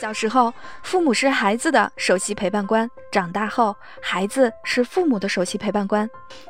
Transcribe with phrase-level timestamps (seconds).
[0.00, 0.50] 小时候，
[0.82, 6.08] 父母是孩子的首席陪伴官；长大后，孩子是父母的首席陪伴官。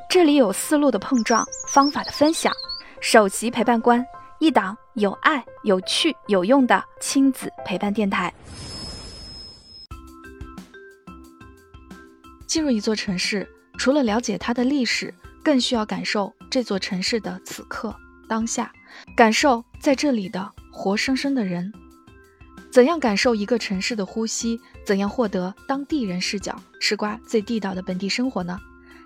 [0.09, 2.53] 这里有思路的碰撞，方法的分享。
[3.01, 4.07] 首席陪伴官，
[4.39, 8.33] 一档有爱、有趣、有用的亲子陪伴电台。
[12.47, 13.49] 进入一座城市，
[13.79, 15.13] 除了了解它的历史，
[15.43, 17.93] 更需要感受这座城市的此刻
[18.29, 18.71] 当下，
[19.17, 21.73] 感受在这里的活生生的人。
[22.71, 24.61] 怎样感受一个城市的呼吸？
[24.85, 28.61] 怎样获得当地人视角吃瓜最地道的本地生活呢？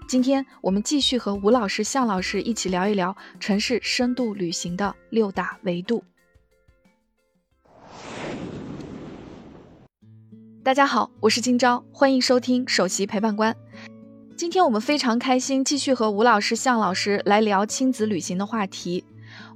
[0.06, 6.04] 今天我们继续和吴老师、向老师一起聊一聊城市深度旅行的六大维度。
[10.62, 13.56] 大家好，我是今朝，欢迎收听首席陪伴官。
[14.36, 19.06] 今天我们非常开心，继续和吴老师、向老师来聊亲子旅行的话题。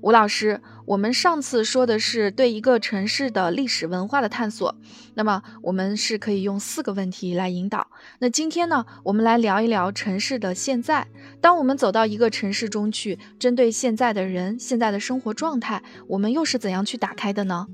[0.01, 4.75] 吴老师，我们上次说的是对一个城市的历史文化的探索，
[5.15, 7.89] 那么我们是可以用四个问题来引导。
[8.21, 11.07] 那今天呢，我们来聊一聊城市的现在。
[11.43, 17.67] 当我们走到一个城市中去，针对现在的人、现在的生活状态，我们又是怎样去打开的呢？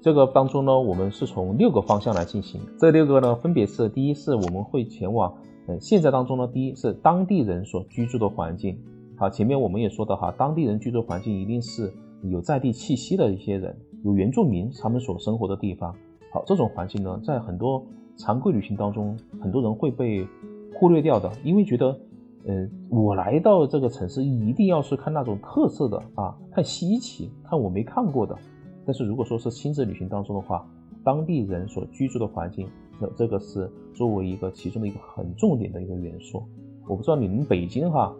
[0.00, 2.62] 这个当中呢，我们是从六个方向来进行。
[2.78, 5.34] 这六个呢，分别是：第一是我们会前往，
[5.68, 8.80] 嗯，现在当中呢，第一是当地人所居住的环境。
[9.18, 11.92] 好，前面我们也说到哈，当地人居住环境一定是
[12.30, 15.94] 有在地气息的一些人，有原住民他们所生活的地方。
[16.32, 17.84] 好，这种环境呢，在很多
[18.16, 20.26] 常规旅行当中，很多人会被
[20.74, 21.98] 忽略掉的，因为觉得，
[22.44, 28.36] 嗯，我来到这个城市一定要是看那种特色的啊，看稀奇，看我没看过的。
[28.84, 30.68] 但是如果说是亲子旅行当中的话，
[31.02, 32.68] 当地人所居住的环境，
[33.00, 36.42] 那这个是作为一个其中的一个很重点的一个元素。
[36.86, 38.14] 我不知道你们北京哈。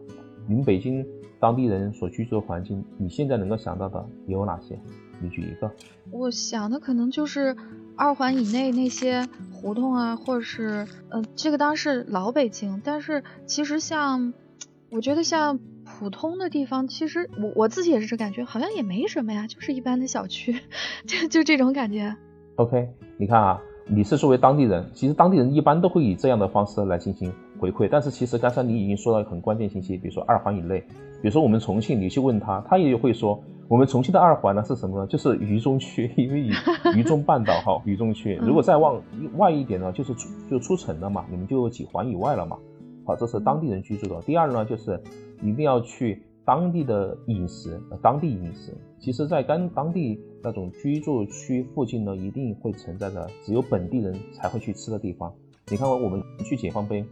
[0.49, 1.05] 你们北京
[1.47, 4.77] 当地人所居住的环境，你现在能够想到的有哪些？
[5.21, 5.71] 你举一个。
[6.11, 7.57] 我想的可能就是
[7.95, 12.83] 二环以内那些胡同啊，或者是，嗯，这个当然是老北京。
[12.83, 14.35] 但是其实像，
[14.91, 20.53] 我觉得像普通的地方，其实我我自己也是这感觉，好像也没什么呀，就是一般的小区，
[21.07, 22.17] 就就这种感觉。
[22.57, 23.63] OK，你看啊。
[23.89, 27.89] 你是作为当地人，其实当地人一般都会以这样的方式来进行回馈。
[27.89, 30.85] 但是其实刚才你已经说到很关键信息，比如说二环以内，
[31.23, 35.07] 比如说我们重庆，你去问他，他也会说我们重庆的二环呢是什么呢？
[35.07, 36.53] 就是渝中区， 因为渝
[36.97, 38.37] 渝中半岛哈，渝中区。
[38.43, 39.03] 如果再往
[39.37, 42.57] 外一点呢，就是出就出城了嘛，你们就几环以外了嘛。
[43.05, 44.21] 好，这是当地人居住的。
[44.23, 45.03] 第二呢，就是
[45.43, 46.23] 一定要去。
[46.47, 55.35] 当地的饮食，当地饮食，其实，在当当地那种居住区附近呢，一定会存在着只有本地人才会去吃的地方。
[55.69, 57.05] 你看，我们去解放碑，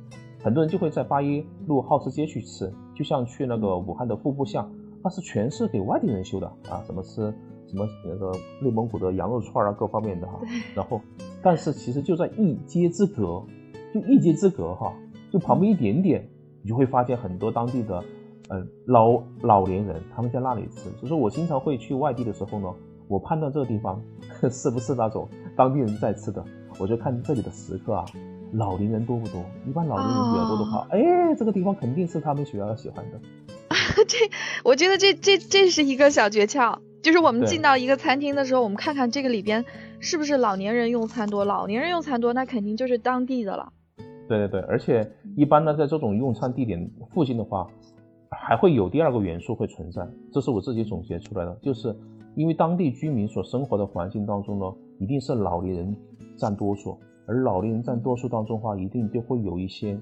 [0.44, 4.70] 很多人就会在八一路好吃街去吃，就像去那个武汉的户部巷，
[5.02, 7.32] 那是全是给外地人修的啊，怎么吃
[7.66, 10.38] 什么那个内蒙古的羊肉串啊，各方面的哈。
[10.74, 11.00] 然后，
[11.42, 13.42] 但是其实就在一街之隔，
[13.94, 14.92] 就一街之隔哈，
[15.32, 16.28] 就旁边一点点，
[16.62, 18.04] 你就会发现很多当地的。
[18.50, 22.70] 嗯，老老年人他们在那里吃，所以说我经常会去外地的时候呢，
[23.08, 23.98] 我判断这个地方
[24.52, 25.26] 是不是那种
[25.56, 26.44] 当地人在吃的，
[26.78, 28.04] 我就看这里的食客啊，
[28.52, 29.44] 老年人多不多？
[29.66, 33.20] 一般老年人比较多的话，哎，这个地方肯定是他们学校喜欢的。
[34.06, 34.18] 这，
[34.64, 39.64] 我觉得这这这是一个小诀窍，就是我们进到一个餐厅的时候，我们看看这个里边
[40.00, 43.72] 是不是老年人用餐多，老年人用餐多，那肯定就是当地的了。
[44.28, 47.66] 对对对，而且一般呢，在这种用餐地点附近的话。
[48.36, 51.94] 还会有第二个元素会存在，这是我自己总结出来的，就是
[52.34, 54.66] 因为当地居民所生活的环境当中呢，
[54.98, 55.96] 一定是老年人
[56.36, 59.98] 占多数，而老年人占多数当中的话，一定就会有一些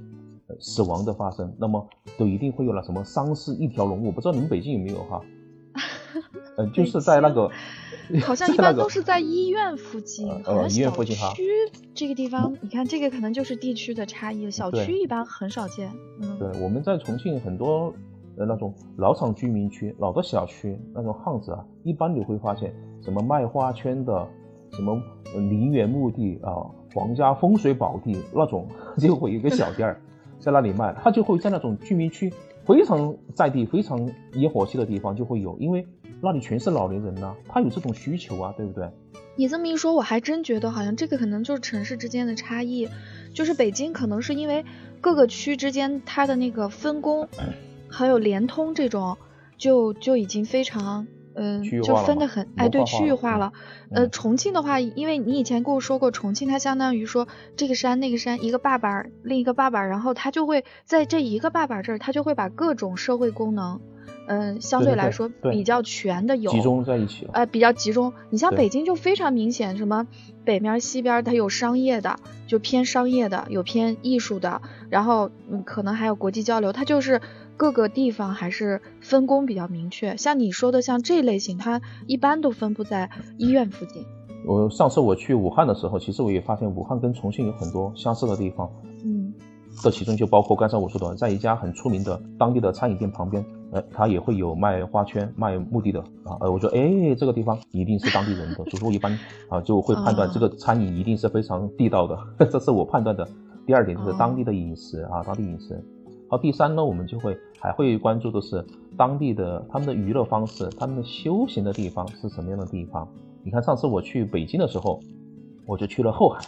[0.59, 1.87] 死亡的发生，那么
[2.19, 5.21] 都一定会有了什么丧事一条龙，我不知道你们北京有没有哈？
[6.59, 7.51] 嗯，就是在那个，
[8.25, 11.33] 好像 一般都是在医院附近，呃，医院附近哈。
[11.35, 11.43] 区
[11.95, 15.91] 这个地方，你看这个可能就是地区的差异，小区一般很少见。
[16.21, 17.93] 嗯，对，我们在重庆很多。
[18.35, 24.27] 呃那种老厂居民区、老的小区，那种巷子啊，一般你会发现什么卖花圈的，
[24.71, 24.99] 什么
[25.35, 28.67] 陵园墓地啊、皇家风水宝地那种，
[28.99, 30.01] 就会有一个小店儿
[30.39, 32.33] 在那里卖，他就会在那种居民区
[32.67, 35.87] 非常在地、非常烟火气的地方就会有，因为
[36.21, 38.89] 那里全是老年人呐，他有这种需求啊，对不对？
[39.37, 42.89] 你这么一说，我还真觉得好像这个可能就是城市之间的差异，
[43.33, 44.65] 就是北京可能是因为
[45.01, 47.29] 各个区之间它的那个分工。
[47.95, 49.19] 还有联通这种，
[49.59, 53.53] 就就已经非常嗯，就分得很，哎，对，文化化了嗯区域化了。
[53.91, 63.81] 呃，嗯重庆的话，因为你以前跟我说过，重庆它相当于说这个山那个山一个坝坝，另一个坝坝，然后它就会在这一个坝坝这儿，它就会把各种社会功能，
[64.27, 66.51] 嗯、相对来说比较全的有。
[66.51, 67.31] 集中在一起了。
[67.35, 68.13] 呃，比较集中。
[68.31, 70.07] 你像北京就非常明显，什么
[70.45, 77.21] 北面儿、西边儿它有商业的，就偏商业的，有偏艺术的，然后嗯，可能还有国际交流，它就是
[77.57, 80.17] 各个地方还是分工比较明确。
[80.17, 84.05] 像你说的，像这类型，它一般都分布在医院附近。
[84.45, 88.71] 我上次我去武汉的时候，其实我也发现武汉跟重庆有很多相似的地方。
[89.05, 89.33] 嗯
[89.83, 96.37] 这其中就包括刚才我说的，在一家很出名的当地的餐饮店旁边，呃，它也会有卖花圈、卖墓地的啊。
[96.41, 99.19] 呃，我说，哎，这个地方一定是当地人的，所以说我一般
[99.49, 102.19] 啊就会判断啊这个餐饮一定是非常地道的，
[102.51, 103.27] 这是我判断的。
[103.67, 105.83] 第二点就是当地的饮食啊，当地饮食。
[106.33, 108.65] 然后，第三呢，我们就会还会关注的是
[108.97, 113.07] 当地的他们的娱乐方式，他们的休闲的地方是什么样的地方。
[113.45, 114.99] 你看上次我去北京的时候，
[115.67, 116.41] 我就去了后海。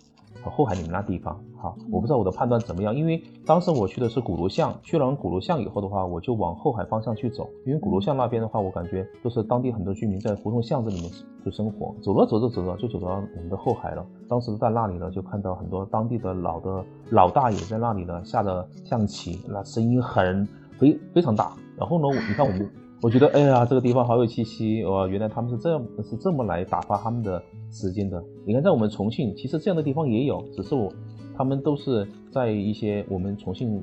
[0.50, 11.10] 后海你们那地方，好，我不知道我的判断怎么样，因为当时我去的是鼓楼巷，去了鼓楼巷以后的话，我就往后海方向去走，因为鼓楼巷那边的话，我感觉就是当地很多居民在胡同巷子里面
[11.44, 14.04] 就生活，走着走着走着就走到我们的后海了。
[14.28, 20.46] 当时在那里呢，就看到很多当地的老的老大爷在那里呢下着象棋，那声音很
[20.78, 21.52] 非非常大。
[21.76, 22.70] 然后呢，你看我们。
[23.04, 25.06] 我觉得，哎呀，这个地方好有气息哦！
[25.06, 28.24] 原来他们是这样，是这么来打发他们的时间的。
[28.46, 30.90] 你看，在我们重庆，其实这样的地方也有，只是我
[31.36, 33.78] 他们都是在一些我们重庆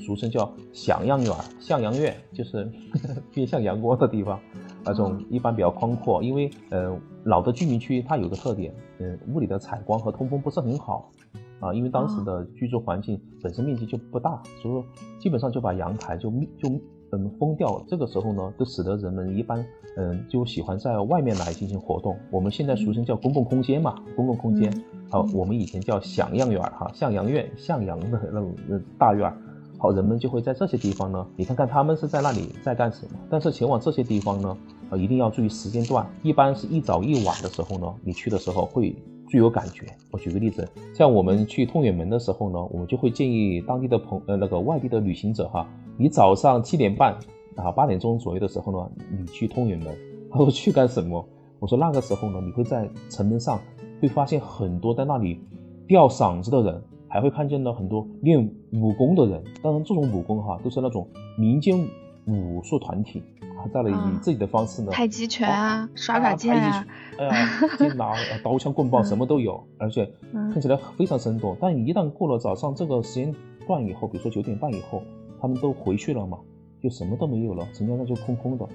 [0.00, 2.68] 俗称叫响阳园、向阳院，就是
[3.32, 4.40] 面向阳光的地方，
[4.84, 6.20] 那种一般比较宽阔。
[6.20, 11.12] 因为呃，老的居民区它有个特点，嗯、屋里的采光和通风不是很好。
[11.60, 14.84] 啊，因为当时的居住环境本身面积就不大，所以说
[15.20, 16.68] 基本上就把阳台就密就
[17.16, 17.84] 嗯封掉了。
[17.88, 19.64] 这个时候呢，就使得人们一般
[19.96, 22.16] 嗯就喜欢在外面来进行活动。
[22.30, 24.72] 我们现在俗称叫公共空间嘛，公共空间。
[25.10, 29.32] 好，我们以前叫向阳院哈，向阳院，向阳的那种呃大院。
[29.78, 33.18] 好，人们就会在这些地方呢，你看看他们是在那里在干什么。
[33.30, 34.56] 但是前往这些地方呢，
[34.90, 38.94] 呃，一定要注意时间段，一般是一早一晚的时候呢，你去的时候会。
[39.28, 39.86] 最有感觉。
[40.10, 45.66] 我举个例子，像我们去通远门的时候呢，我们就会建议当地的朋呃那个外地的旅行者哈，
[45.96, 47.16] 你早上七点半
[47.56, 49.88] 啊八点钟左右的时候呢，你去通远门。
[50.30, 51.24] 他说去干什么？
[51.58, 53.60] 我说那个时候呢，你会在城门上
[54.00, 55.40] 会发现很多在那里
[55.86, 59.42] 吊嗓子的人，还会看见了很多练武功的人。
[59.62, 61.78] 当然，这种武功哈都是那种民间
[62.26, 63.22] 武术团体。
[63.72, 66.86] 在了以自己的方式呢，太极拳啊，耍耍剑啊，
[67.18, 68.12] 哎呀，剑拿
[68.42, 71.56] 刀枪棍棒什么都有，而且看起来非常生动。
[71.60, 73.34] 但一旦过了早上这个时间
[73.66, 75.02] 段以后，比如说九点半以后，
[75.40, 76.38] 他们都回去了嘛，
[76.82, 78.66] 就什么都没有了，城墙上就空空的。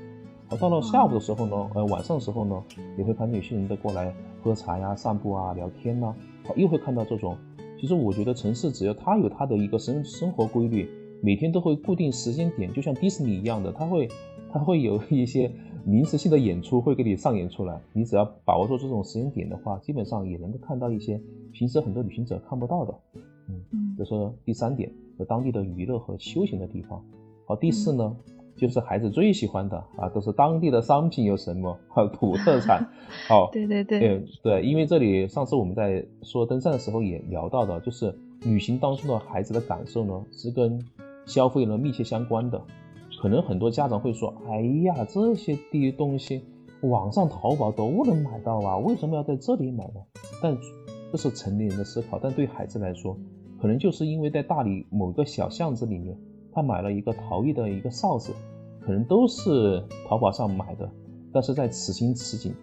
[0.50, 2.64] 而到了下午的时候呢，呃，晚上的时候呢，
[2.98, 4.14] 你会看到有些人在过来
[4.44, 6.14] 喝茶呀、散步啊、聊天呐，
[6.56, 7.38] 又会看到这种。
[7.80, 10.90] 其实我觉得城市只要它有它的一个生生活规律，
[11.22, 14.10] 每天都会固定时间点，就像迪士尼一样的，它会。
[14.52, 15.52] 它会有一些
[15.86, 21.20] 临时性的演出会给你上演出来，你只要把握住这种时间点的话，基本上也能够看到一些
[21.52, 22.94] 平时很多旅行者看不到的。
[23.48, 24.14] 嗯，这是
[24.46, 27.04] 第三点，和当地的娱乐和休闲的地方。
[27.46, 28.16] 好，第四呢，
[28.56, 31.76] 就是孩子最喜欢的啊，都是当地的商品有什么？
[31.88, 32.88] 好，土特产。
[33.28, 38.14] 好，对对对，对对，因为这里上次我们在说登山的时候也聊到的，就是
[38.44, 40.80] 旅行当中的孩子的感受呢，是跟
[41.26, 42.62] 消费呢密切相关的。
[43.22, 46.42] 可能很多家长会说：“哎呀，这些地东西
[46.84, 50.00] 网上淘宝都能买到啊，为什么要在这里买呢？”
[50.42, 50.58] 但
[51.12, 53.18] 这是成年人的思考，但对孩子来说，
[53.62, 56.18] 可能就是因为在大理某个小巷子里面，
[56.54, 58.32] 他买了一个陶艺的一个哨子，
[58.80, 60.90] 可能都是淘宝上买的，
[61.34, 62.54] 但是在此情此景，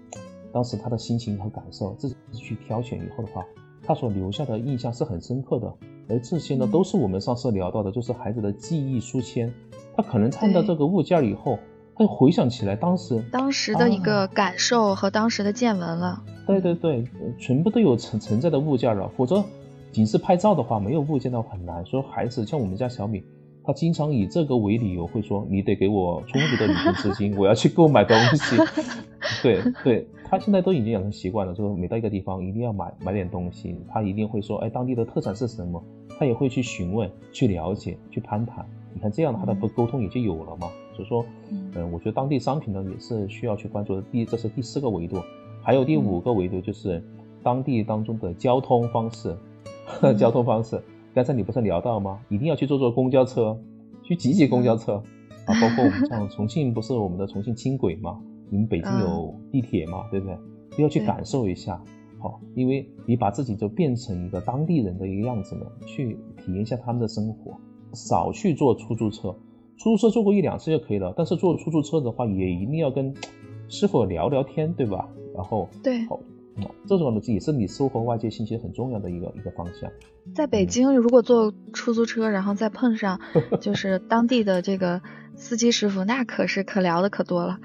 [0.53, 3.45] 当时他的心情和感受，自己去挑选以后的话，
[3.83, 5.71] 他所留下的印象是很深刻的。
[6.09, 9.53] 而这些呢，都是我们上次聊到的，就是孩子的记忆书签。
[9.97, 11.59] 他可能看到这个物件以后，
[11.95, 16.23] 他就回想起来当时当时的一个感受和当时的见闻了。
[16.47, 17.05] 对对对，
[17.39, 19.11] 全部都有存存在的物件了。
[19.17, 19.43] 否则，
[19.91, 21.85] 仅是拍照的话，没有物件的话很难。
[21.87, 23.25] 说孩子像我们家小米，
[23.65, 28.57] 他经常以这个为理由，会说你得给我充足的旅行资金， 我要去购买东西。
[29.43, 33.77] 对对，他现在都已经养成习惯了，就是每到一个地方一定要买买点东西。
[33.89, 35.83] 他一定会说，哎，当地的特产是什么？
[36.19, 38.65] 他也会去询问、去了解、去攀谈。
[38.97, 40.71] 你看这样他的沟通也就有了嘛。
[40.95, 44.01] 所以说，嗯，我觉得当地商品呢也是需要去关注的。
[44.11, 45.21] 第，这是第四个维度，
[45.63, 47.05] 还有第五个维度就是
[47.43, 49.37] 当地当中的交通方式。
[50.19, 50.83] 交通方式，
[51.15, 52.19] 刚才你不是聊到吗？
[52.31, 53.57] 一定要去坐坐公交车，
[54.03, 54.95] 去挤挤公交车
[55.45, 55.61] 啊。
[55.61, 58.19] 包括我们像重庆，不是我们的重庆轻轨嘛？
[58.49, 60.35] 你们北京有地铁嘛，对不对？
[60.77, 61.79] 都要去感受一下，
[62.19, 67.59] 好，因为你把自己就变成一个当地人的一个样子呢，去体验一下他们的生活，
[67.97, 69.35] 少去坐出租车，
[69.79, 71.13] 出租车坐过一两次就可以了。
[71.17, 73.13] 但是坐出租车的话，也一定要跟
[73.69, 75.09] 师傅聊聊天，对吧？
[75.35, 76.21] 然后对，好，
[76.87, 79.91] 这种呢也是你收获外界信息很重要的一个一个方向。
[80.35, 83.21] 在北京，如果坐出租车，然后再碰上
[83.61, 85.01] 就是当地的这个。
[85.39, 87.59] 司机师傅那可是可聊的可多了，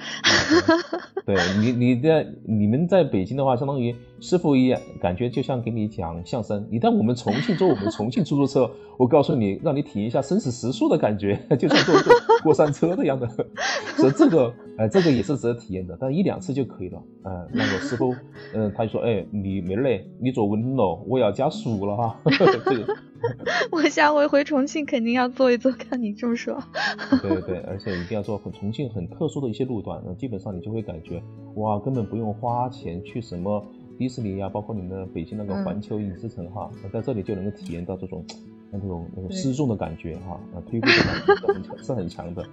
[1.25, 6.65] 对你你在你们在北京的话，相当于师傅一样，感觉就像给你讲相声。
[6.69, 12.13] 你在我们重庆坐我们重庆出租车， 我告诉你，让你体验一下生死时速的感觉，就像坐坐
[12.43, 13.27] 过山车的样的。
[13.97, 17.01] 所以这个哎，这个也是值得体验的，但一两次就可以了。
[17.25, 18.15] 嗯，那个师傅，
[18.53, 22.19] 嗯，他就说，哎，你没累，你坐稳了，我要加速了哈。
[22.29, 22.95] 这个。
[23.71, 26.57] 我下回回重庆肯定要坐一坐，看你这么说。
[27.21, 31.21] 对对对，而且一定要坐很重庆很特殊的一些路段，那基本上你就会感觉
[31.55, 33.63] 哇，根本不用花钱去什么
[34.01, 38.25] 迪士尼呀，包括你们北京那个环球影视城哈，那在这里就能够体验到这种
[38.71, 42.43] 那种那种失重的感觉哈，啊，推背的感觉是很强是很强的。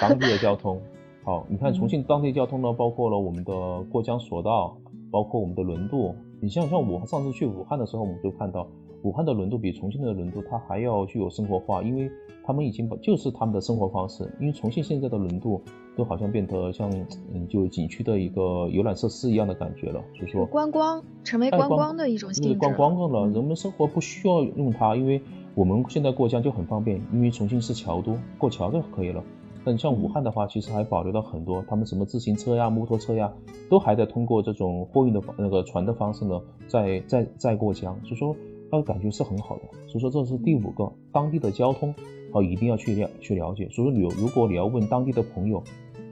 [0.00, 0.82] 当地的交通，
[1.22, 4.76] 好，你看重庆当地交通呢，包括了我们的过江索道，
[5.12, 6.12] 包括我们的轮渡。
[6.40, 8.66] 你像像我上次去武汉的时候，我们就看到。
[9.02, 12.10] 武汉的轮渡比重庆的轮渡它还要具有生活化，因为
[12.44, 14.28] 他们已经把就是他们的生活方式。
[14.40, 15.60] 因为重庆现在的轮渡
[15.96, 16.90] 都好像变得像
[17.32, 22.58] 嗯，就景区的一个游览设施一样的感觉了，所以说观光成为观光的一种性质。
[22.58, 25.20] 观光的了，人们生活不需要用它，因为
[25.54, 29.22] 我们现在过江就很方便，因为重庆是桥都，过桥就可以了。
[29.64, 33.32] 但像武汉的话，其实还保留了很多，他们什么自行车呀、摩托车呀，
[33.68, 38.34] 都还在通过这种货运的那个船的方式呢，在在在过江，所以说。
[38.70, 41.94] 他的感觉是很好的，所以说这是第五个当地的交通，
[42.32, 43.68] 啊，一定要去了去了解。
[43.70, 45.62] 所以说你如果你要问当地的朋友，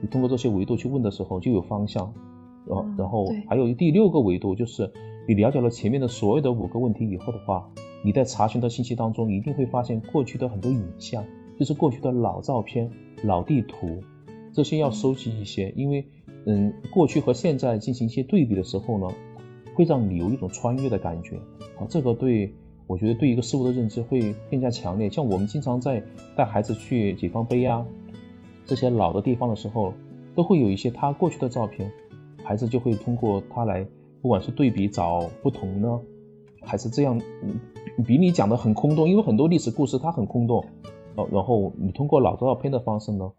[0.01, 2.05] 你通过这些维度去问的时候就有方向，
[2.69, 4.91] 啊，然后还有第六个维度就是
[5.27, 7.69] 你了解了前面的所有的五个问题以后的话，
[8.03, 11.23] 你在查询的信息当中一定会发现过去的很多影像，
[11.59, 12.89] 就是过去的老照片、
[13.23, 14.01] 老地图，
[14.53, 16.05] 这些要收集一些，因为
[16.45, 19.07] 嗯，过去和现在进行一些对比的时候呢，
[19.77, 21.35] 会让你有一种穿越的感觉。
[21.77, 22.51] 啊，这个对
[22.87, 25.07] 我觉得对一个事物的认知会更加强烈。
[25.07, 26.03] 像我们经常在
[26.35, 27.85] 带孩子去解放碑啊
[28.65, 29.93] 这些老的地方的时候，
[30.33, 31.91] 都会有一些他过去的照片，
[32.43, 33.85] 孩子就会通过他来，
[34.19, 35.99] 不管是对比找不同呢，
[36.61, 37.21] 还是这样，
[38.07, 40.65] 比你讲的很空洞，因为很多历史故事它很空洞。
[41.15, 43.31] 哦，然后你通过老照片的方式呢，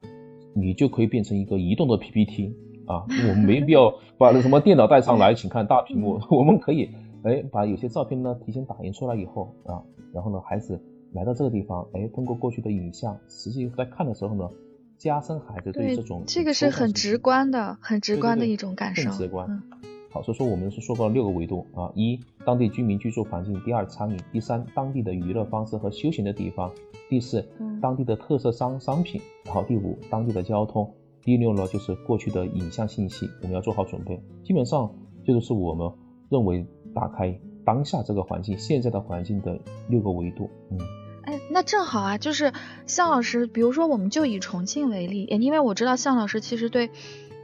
[0.55, 2.55] 你就可以变成一个移动的 PPT
[2.89, 6.91] 啊，我们没必要把那什么电脑带上来，请看大屏幕， 我们可以。
[7.25, 9.83] 哎，把有些照片呢提前打印出来以后啊，
[10.15, 10.81] 然后呢，孩子
[11.13, 14.49] 来到这个地方，哎，通过过去的影像，实际在看的时候呢，
[14.97, 19.11] 加深孩子对这种这个是很直观的，很直观的一种感受。
[19.11, 19.63] 更直观。
[20.11, 26.71] 好，所以说我们是说过六个维度啊：一、当地居民居住环境；第二，餐饮；第三，当地的娱乐方式和休闲的地方；
[27.11, 27.45] 第四，
[27.83, 30.87] 当地的特色商商品；然后第五，当地的交通；
[31.29, 34.19] 第六呢，就是过去的影像信息，我们要做好准备。
[34.43, 34.91] 基本上
[35.27, 35.93] 这就是我们
[36.31, 36.67] 认为。
[36.95, 40.51] 打开当下这个环境，现在的环境的六个维度。
[40.71, 40.79] 嗯，
[41.23, 42.53] 哎，那正好啊，就是
[42.87, 46.91] 向老师，比如说我们就以重庆为例，因为我知道向老师其实对，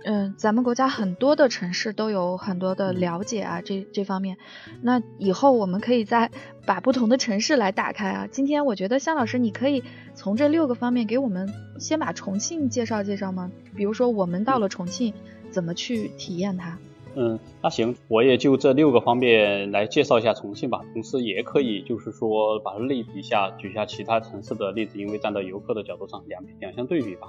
[0.07, 4.37] 嗯，咱们国家很多的城市都有很多的了解啊，这这方面。
[4.83, 6.31] 那以后我们可以再
[6.67, 8.27] 把不同的城市来打开啊。
[8.31, 9.83] 今天我觉得向老师，你可以
[10.15, 13.51] 从这六个方面给我们先把重庆介绍介绍吗？
[13.75, 15.15] 比如说我们到了重庆，
[15.51, 16.79] 怎么去体验它？
[17.17, 20.83] 嗯，那行，我也就这六个方面来介绍一下重庆吧。
[20.93, 27.29] 同时也可以就是说把它类比一下，举一下其他城市的例子，因为站在游客的角度上两两相对比吧，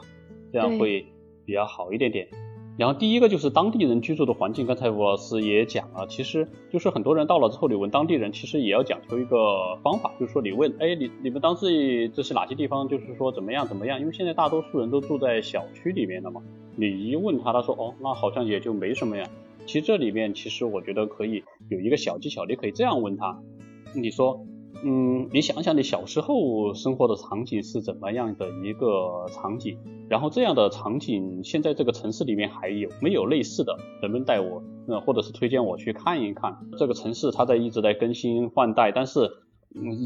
[0.52, 1.06] 这样会
[1.46, 2.28] 比较好一点点。
[2.78, 14.00] 然后第一个就是当地人居住的环境，刚才吴老师也讲了，其实就是很多人到了之后，你问当地人，其实也要讲究一个方法，就是说你问，哎，你你们当时这是哪些地方，就是说怎么样怎么样？
[14.00, 16.42] 因为现在大多数人都住在小区里面的嘛，
[16.76, 19.26] 你一问他，他说哦，那好像也就没什么呀。
[19.66, 23.40] 其实这里面，其实我觉得可以有一个小技巧，你可以这样问他，
[23.96, 24.46] 你说，
[24.88, 33.76] 嗯，你想想你小时候生活的场景是怎么样的一个场景，然后这样的场景现在这个城市里面还有没有类似的？
[34.04, 36.60] 能不能带我，呃，或者是推荐我去看一看？
[36.78, 39.32] 这个城市它在一直在更新换代，但是，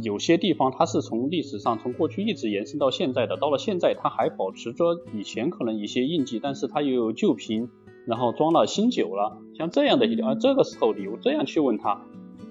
[0.02, 7.70] 有些地方它是从历史上从过去一直延伸到现在的，到了现在它还保持着以前可能一些印记，但是它又有旧瓶。
[8.08, 12.02] 然后装了新酒了，像这样的一点，而这个时候你又这样去问他，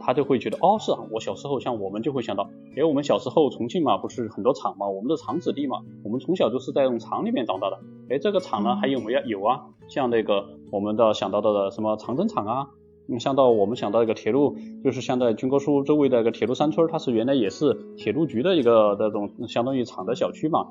[0.09, 9.21] 他他就会觉得，哦，是啊，我小时候像我们就会想到，哎，我们小时候重庆嘛，不是很多厂嘛，我们的厂子弟嘛，我们从小就是在这种厂里面长大的，哎，这个厂呢还有没有？
[9.27, 12.69] 有啊，像那个我们的想到的什么长征厂啊，
[13.07, 20.69] 嗯，像到我们想到一个铁路，就是像在军哥书周围的一个铁路山村，它是原来也是铁路局的一个那种相当于厂的小区嘛。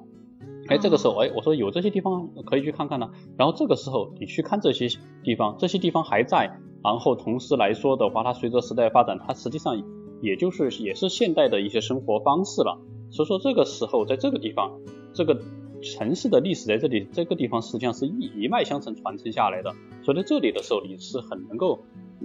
[0.67, 3.11] 哎，这个时候，哎，我说有这些地方可以去看看呢。
[3.37, 4.87] 然后这个时候你去看这些
[5.23, 6.59] 地方，这些地方还在。
[6.83, 9.83] 然后同时来说的话，它随着时代发展，它实际上
[10.21, 12.79] 也就是也是现代的一些生活方式了。
[13.09, 14.79] 所以说这个时候在这个地方，
[15.13, 15.41] 这个
[15.81, 19.73] 城市的历史在这里，这个地方实际上是一一脉相承传承下来的。
[20.03, 21.79] 所以在这里的时候，你是很能够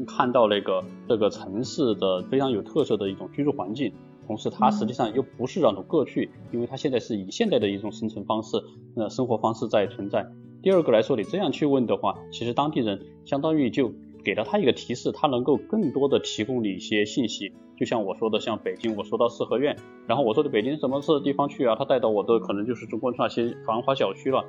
[0.06, 3.92] 看到那个这个城市的非常有特色的一种居住环境。
[4.26, 8.56] 同时，它实际上又不是那种过去，因为它现在是以现代的一种生存方式、
[8.94, 10.24] 呃生活方式在存在。
[10.62, 13.92] 第二个来说，你这样去问的话，其实当地人相当于就
[14.24, 17.52] 给了他一个提示，他能够更多的提供你一些信息。
[17.76, 19.76] 就像我说的，像北京，我说到四合院，
[20.06, 21.74] 然后我说的北京什么是地方去啊？
[21.76, 24.44] 他带到我的可能就是中国那些繁华小区了，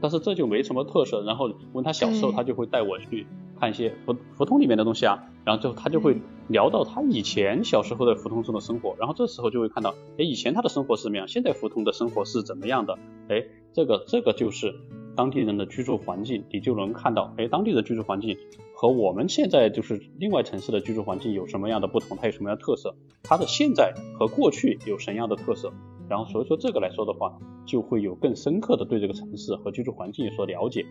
[0.00, 1.22] 但是这就没什么特色。
[1.24, 3.26] 然后问他小时候，他就会带我去
[3.58, 6.16] 看一些胡胡同里面的东西啊，然后就他就会。
[6.48, 12.96] 聊到他以前小时候在胡同中的生活，然后这时候就会看到，哎，以前他的生活是什么样，现在胡同的生活是怎么样的？
[13.28, 14.72] 哎，这个这个就是
[15.16, 18.36] 当地人的居住环境，你就能看到，哎，当地的居住环境
[18.74, 25.72] 和我们现在就是另外城市的居住环境有什么样的不同，它有什么样的特色，它的现在和过去有什么样的特色，
[26.08, 30.84] 然后所以说这个来说的话，就会有更深刻的对这个城市和居住环境有所了解。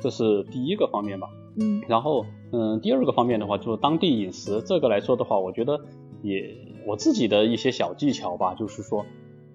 [0.00, 1.28] 这是第一个方面吧，
[1.58, 5.80] 嗯，然后嗯，第二个方面的话，就是当地饮食这个来说的话，我觉得
[6.22, 9.06] 也我自己的一些小技巧吧，就是说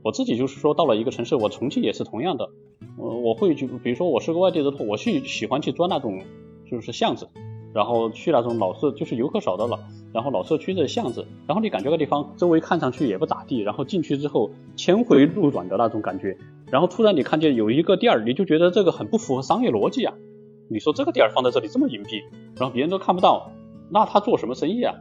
[0.04, 2.50] 我自己就是说到了一个城市，我重庆也是同样的，
[2.98, 6.22] 呃，我会去，比如说我是个外地人，我去喜欢去钻那种
[6.70, 7.28] 就是巷子，
[7.74, 9.80] 然后去那种老社，就是游客少的了，
[10.14, 16.38] 然后老社区的巷子，然后你感觉个地方周围看上去也不咋地，然后进去之后千回路转的那种感觉，
[16.72, 20.14] 然后突然你看见有一个店儿，你就觉得这个很不符合商业逻辑啊。
[20.70, 22.24] 你说这个店儿放在这里这么隐蔽，
[22.56, 23.52] 然后别人都看不到，
[23.90, 24.96] 那他做什么生意啊？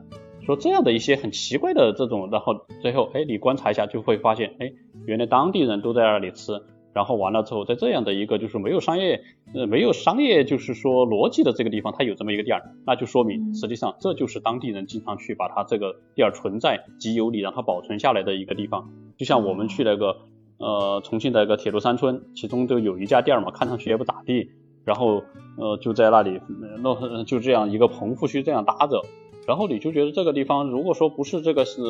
[0.47, 4.73] 说这样的一些很奇怪的这种，然后最后哎，你观察一下就会发现，哎，
[5.05, 6.53] 原来当地人都在那里吃，
[6.99, 9.23] 然后完了之后，在这样的一个就是没有商业
[9.55, 18.91] 呃没有商业就是说逻辑的这个地方，它有这么一个店儿，那就说明实际上这就是当地人经常去把它这个店儿存在即有理让它保存下来的一个地方。
[19.17, 20.17] 就像我们去那个
[20.59, 24.51] 呃重庆的一个铁路山村，其中就有一家店儿嘛，看上去也不咋地。
[24.85, 25.23] 然后，
[25.59, 26.41] 呃，就在那里
[26.83, 29.05] 弄，就这样一个棚户区这样搭着，
[29.47, 31.81] 然后你就觉得这个地方，如果说不是这个是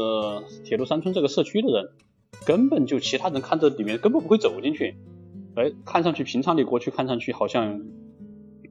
[0.65, 1.91] 铁路山村这个社区的人，
[2.47, 4.97] 根本就其他人看这里面根本不会走进去，
[5.55, 7.83] 哎，看上去平常你过去看上去好像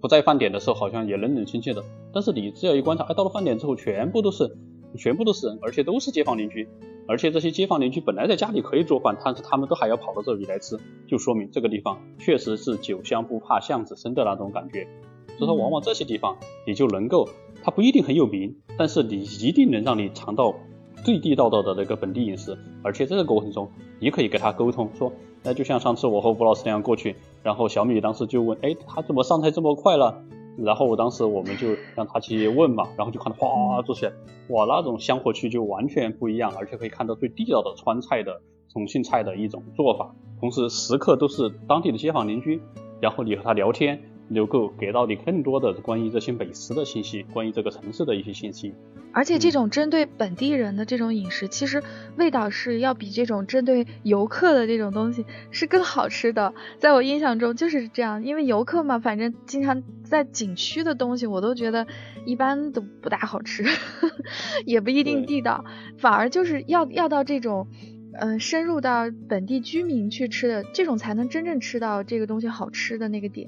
[0.01, 4.57] 不在饭点的时候好像也冷冷清清的，但是你只要一观察，哎，到了饭点之后全部都是。
[4.97, 6.67] 全部都是人，而且都是街坊邻居，
[7.07, 14.87] 而且这些街坊邻居本来在家里可以做饭，但是他们都还要跑到这里来吃，就说明这个地方确实是酒香不怕巷子深的那种感觉。
[15.37, 17.27] 所以说，往往这些地方你就能够，
[17.61, 20.55] 它不一定很有名，但是你一定能让你尝到
[21.07, 25.09] 最地道道的那个本地饮食，而且这个过程中你可以跟他沟通说，
[25.45, 30.21] 哎，就像上次我和吴老师那样过去，然后小米当时就问，哎，他怎么上菜这么快了？
[30.57, 34.11] 然后我当时我们就让他去问嘛，然后就看到哗做起来，
[34.49, 42.59] 哇，那种香火气就完全不一样，而且可以看到最地道的川菜的重庆菜的一种做法，同时时刻都是当地的街坊邻居，
[42.99, 43.97] 然后你和他聊天。
[44.29, 48.73] 能够给到你更多的关于这些美食的信息，关于这个城市的一些信息。
[49.13, 51.81] 而且这种针对本地人的这种饮食，其实
[52.17, 56.53] 味道是要比这种针对游客的这种东西是更好吃的。
[56.77, 61.87] 在我印象中就是这样，因为游客嘛，反正经常在景区的东西，我都觉得
[62.25, 63.63] 一般都不大好吃，
[64.65, 65.65] 也不一定地道。
[65.97, 67.67] 反而就是要要到这种，
[68.19, 73.47] 嗯，深入到本地居民去吃的这种，才能真正吃到这个东西好吃的那个点。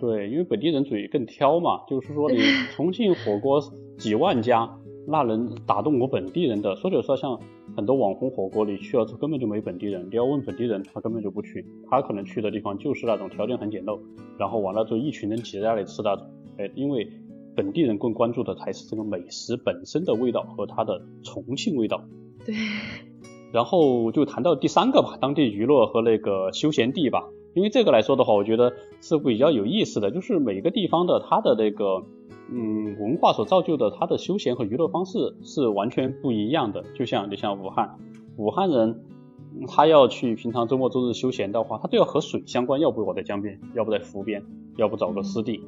[0.00, 2.38] 对，因为本地人嘴更挑嘛，就是说你
[2.74, 3.60] 重庆火锅
[3.98, 4.68] 几万家，
[5.06, 6.74] 那能打动我本地人的？
[6.76, 7.38] 说句实话，像
[7.76, 14.00] 很多网红火锅，你去了之后根本就没本地人，你要问本地人，他根本就不去，他可能去的地方就是那种条件很简陋，
[14.38, 16.26] 然后完了之后一群人挤在那里吃那种。
[16.56, 17.06] 哎，因为
[17.54, 22.02] 本地人更关注的才是这个美食本身的味道和它的重庆味道。
[22.46, 22.54] 对。
[23.52, 27.24] 然后就谈到第三个吧，当地娱乐和那个休闲地吧。
[27.54, 32.04] 因为这个来说的话，我觉得是比较有意思的，就是每个地方的它的那个
[32.50, 36.84] 嗯文化所造就的，它的休闲和娱乐方式是完全不一样的。
[36.94, 37.96] 就像你像武汉，
[38.36, 39.00] 武汉人
[39.66, 44.42] 他要去平常周末周日休闲的话，他都要和水相关，要不我在江边，要不在湖边，
[44.76, 45.60] 要不找个湿地。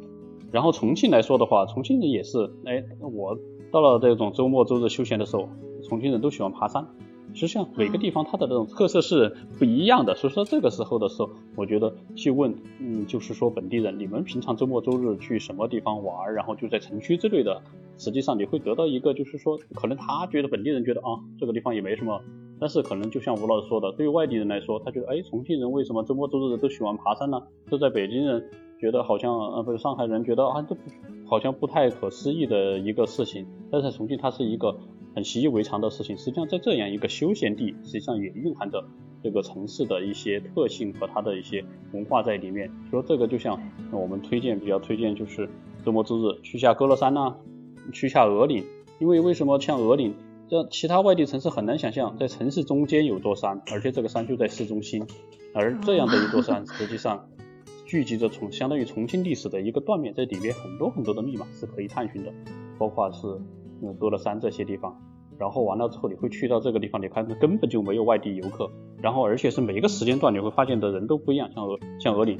[0.52, 3.36] 然后重庆来说的话，重庆人也是，哎，我
[3.72, 5.48] 到了这种周末周日休闲的时候，
[5.88, 6.86] 重庆人都喜欢爬山。
[7.34, 17.62] 实际上每个地方它的这种特色是不一样的，所以说这个时候的时候，我觉得去问，嗯，就是说本地人，你们平常周末周日去什么地方玩，然后就在城区之类的，
[17.96, 22.20] 实际上你会得到一个，就是说可能他觉得本地人觉得啊，这个地方也没什么，
[22.60, 27.42] 但是可能就像吴老师说的，对于外地人来说，他觉得哎，重庆人为什么周末周日都喜欢爬山呢？
[27.70, 30.76] 这在北京人觉得好像，呃，不是上海人觉得啊，这
[31.26, 34.76] 好像不太可思议的一个事情，但是在重庆它是一个。
[35.14, 38.82] 很习以为常的事情，实际上在这样一个休闲地，实际上也蕴含着
[39.22, 42.70] 这个城市的一些特性和它的一些文化在里面。
[42.90, 45.48] 说这个就像我们推荐比较推荐，就是
[45.84, 47.34] 周末之日去下歌乐山呐，
[47.92, 48.64] 去下鹅岭。
[49.00, 50.14] 因为为什么像鹅岭，
[50.48, 55.04] 这其他外地城市很难想象，在城市中间有座山，而且这个山就在市中心。
[55.52, 57.28] 而这样的一座山，实际上
[57.84, 62.32] 聚集着重相当于重庆历史的一个断面，在里面很多很多的密码是可以探寻的，
[62.78, 63.26] 包括是。
[63.82, 64.96] 嗯，歌乐山这些地方，
[65.38, 72.38] 然后完了之后你会去到这个地方，你看根本就没有外地游客，然后而且是每一个时间段你会发现的人都不一样，像鹅像鹅岭，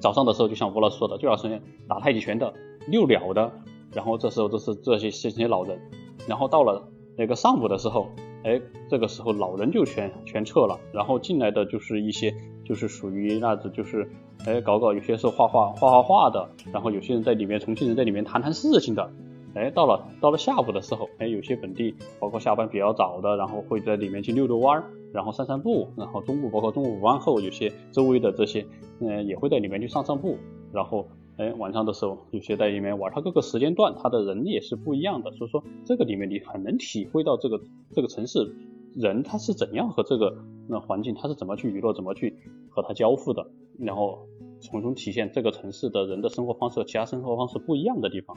[0.00, 2.54] 早上的时候就像吴老师说的，就要是打太极拳的、
[2.88, 3.52] 遛鸟的，
[3.92, 5.78] 然后这时候都是这些这些老人，
[6.26, 6.88] 然后到了
[7.18, 8.08] 那个上午的时候，
[8.42, 14.08] 哎，这个时候老人就全全撤了，然后进来的就是一些就是属于那种就是
[14.46, 19.12] 哎搞搞有些是画画画画画的，然后有些人在里面重庆人在里面谈谈事情的。
[19.56, 28.66] 哎，到了到了下午的时候，哎，有些本地包括下班比较早的，然后会在里面去遛遛弯儿，然后散散步，然后中午包括中午午饭后，有些周围的这些，
[29.00, 30.36] 嗯，也会在里面去散散步，
[30.74, 37.58] 然后，哎，晚上的时候有些在里面玩，它各个时间段它的人也是不一样的，所以说这个里面你很能体会到这个
[37.94, 38.54] 这个城市
[38.94, 40.36] 人他是怎样和这个
[40.68, 42.36] 那环境他是怎么去娱乐，怎么去
[42.68, 43.46] 和他交互的，
[43.78, 44.18] 然后
[44.60, 48.36] 从中体现这个城市的人的生活方式和其他生活方式不一样的地方。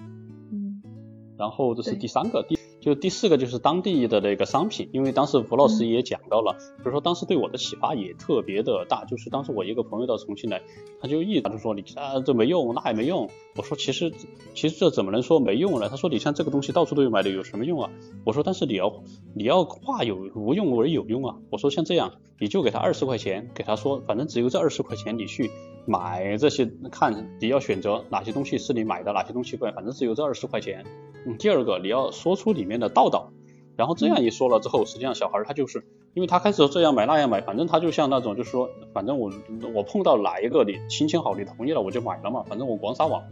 [1.40, 10.62] 然后这是第三个，第就第四个就是当地的那个商品，因为当时吴老师也讲到了，就是说当时对我的启发也特别的大，就是当时我一个朋友到重庆来，
[11.02, 13.30] 他就一直就说你啊这没用，那也没用。
[13.56, 14.12] 我说其实
[14.54, 15.88] 其实这怎么能说没用呢？
[15.90, 17.90] 他说你像这个东西到处都有买的，有什么用啊？
[18.26, 19.02] 我说但是你要
[19.34, 21.38] 你要化有无用为有用啊。
[21.50, 25.50] 我说像这样，你就给他二十块钱，给他说反正只有这二十块钱，你去
[25.86, 30.86] 买这些，看你要选择哪些东西是你买的，哪些东西不，反正只有这二十块钱。
[31.26, 33.32] 嗯，第二个你要说出里面的道道，
[33.76, 39.32] 然后这样一说了之后，实际上小孩他就是，因为他开始这样买那样买，反正他就像那种就是说，反正我
[39.74, 43.24] 我碰到哪一个你心情好，你同意了我就买了嘛，反正我广撒网，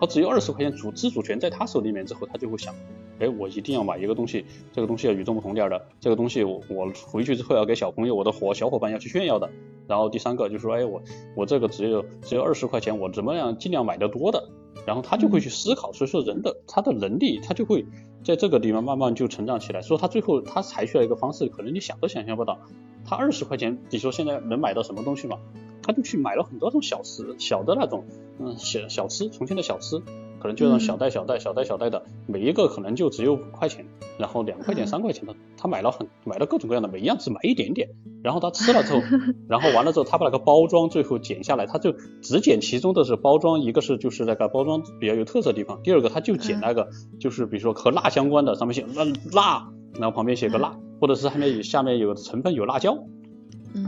[0.00, 2.74] 他只有二十块钱主自主权在他手里面之后，他就会想，
[3.18, 9.50] 哎，我一定要买一个东西，这个东西要与众不同点的，这个东西我我回去之后要给小朋友我的伙小伙伴要去炫耀的，
[9.86, 11.02] 然后第三个就是说，哎，我
[11.34, 14.48] 我这个只有只有二十块钱，我怎么样尽量买的多的。
[14.86, 17.84] 然后他就会去思考，所以说人的他的能力，他就会
[18.24, 19.82] 在这个地方慢慢就成长起来。
[19.82, 22.58] 所以他最后他采取了一个方式，可能你想都想象不到。
[23.04, 25.38] 他二十块钱，你说现在能买到什么东西嘛？
[25.82, 28.04] 他就去买了很多种小吃，小的那种，
[28.38, 30.02] 嗯，小小吃，重庆的小吃。
[30.40, 33.86] 可能就让小袋小袋小袋小袋的，每一个可能就只有五块钱，
[34.18, 37.90] 然后两块钱三块钱的，他买了很买了各种各样的，每一样只买一点点，
[38.24, 39.00] 然后他吃了之后，
[39.48, 46.88] 然后完了之后他把那个包装最后剪下来，他就只剪其中的是包装，一个是就是那个包装比较有特色的地方，第二个他就剪那个
[47.20, 52.98] 就是比如说和辣相关的，上面写辣辣，然后旁边写个辣，或者是下面有下面有成分有辣椒。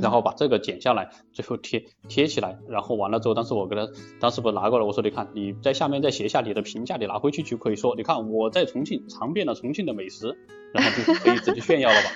[0.00, 3.88] 然后把这个剪下来，最后贴贴起来，然后完了之后，当时我给他，
[4.20, 10.36] 当时不拿过来，我说你看，你在下面再写下你的评价，你拿回去就可以说，你看我在重庆尝遍了重庆的美食，
[10.72, 12.10] 然后就可以直接炫耀了吧，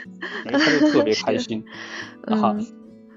[0.45, 1.65] 然后他就特别开心，
[2.27, 2.55] 然后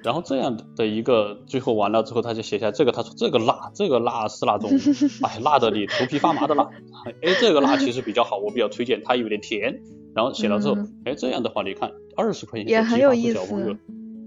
[0.02, 4.72] 然后这样的一个最后完了之后，他就写下这个，他说这个辣，这个辣是那种，
[5.24, 6.70] 哎，辣的你头皮发麻的辣，
[7.22, 9.82] 哎，这个辣其实比较好，我比较推荐，它有点甜，
[10.16, 13.78] 然后写了之后，哎，这样的话你看二十块钱也很有意思。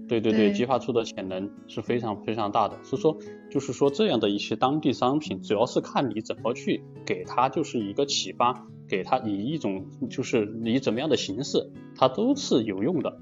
[0.07, 2.77] 对对对，激发出的潜能是非常非常大的。
[2.83, 3.17] 所以说，
[3.49, 13.17] 就是说这样的一些当地商品，主要是看你怎么去给他就是一个启发，给他以一种就是以怎么样的形式，它都是有用的。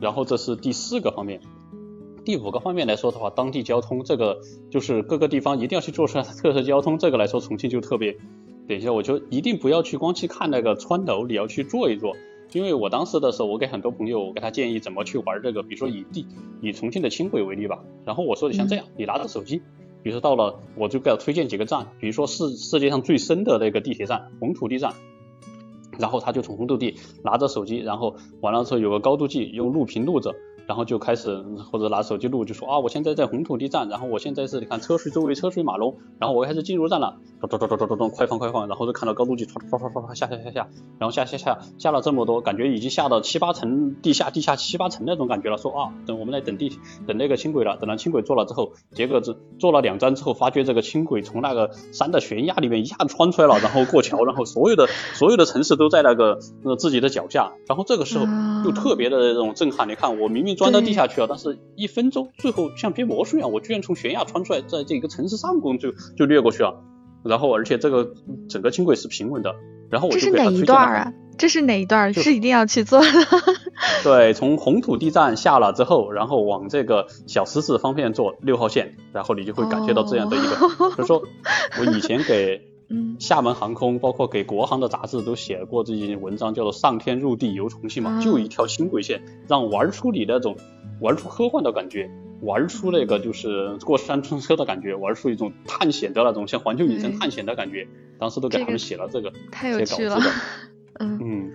[0.00, 1.40] 然后这是第四个方面，
[2.24, 8.16] 第五个方面来说的话，当地交通这个就是各个地方一定要去做出来特色交通，这个来说重庆就特别。
[8.66, 12.16] 等一下，我就一定不要去光去看那个川楼，你要去坐一坐。
[12.52, 16.26] 因为我当时的时候，我给很多朋友，我给他建议怎么去玩这个，比如说以地
[16.60, 19.58] 以重庆的轻轨为例吧，然后我说你像这样，你拿着手机，
[20.02, 24.94] 比如说到了，我就给他推荐几个站，比如说世世界上最深的那个地铁站红土地站，
[25.98, 30.34] 然后他就从红土地拿着手机，然后完了之后有个高度计用录屏录着。
[30.70, 40.68] 然后就开始或者拿手机录，就说啊，我现在在红土地站，然后我现在是你看车水周围车水马龙，然后我开始进入站了，咚咚咚咚咚咚咚，快放快放，然后就看到高度计唰唰唰唰唰下下下下，
[41.00, 58.26] 然后下下下下了这么多，感觉已经下到七八层地下地下七八层那种感觉了，说啊，等我们来等地等那个轻轨了，等到轻轨坐了之后，结果这坐了两站之后，发觉这个轻轨从那个山的悬崖里面一下子穿出来了，然后过桥，然后所有的所有的城市都在那个呃自己的脚下，然后这个时候
[58.62, 66.82] 就特别的这种震撼，你看我明明钻到地下去了，但是一分钟最后像变魔术一样，我居然从悬崖穿出来，在这个城市上空就就掠过去了，
[67.24, 68.12] 然后而且这个
[68.48, 69.54] 整个轻轨是平稳的，
[69.90, 71.12] 然后我这是哪一段啊？
[71.38, 72.12] 这是哪一段？
[72.12, 73.06] 是一定要去做的。
[74.04, 81.22] 对，从红土地站下了之后，然后往这个小石子方面坐六号线，然后你就会感觉到这样的一个，就说
[81.78, 82.60] 我以前给
[83.18, 90.56] 厦门航空，包括给国航的杂志都写过这些文章，叫做上天入地游重庆嘛，就一条轻轨线，让玩出你那种
[91.00, 92.10] 玩出科幻的感觉，
[92.42, 97.86] 玩出那个就是过山车的感觉，玩出一种探险的那种像环球影城探险的感觉，
[98.18, 100.18] 当时都给他们写了这个，太有趣了。
[100.98, 101.52] 嗯，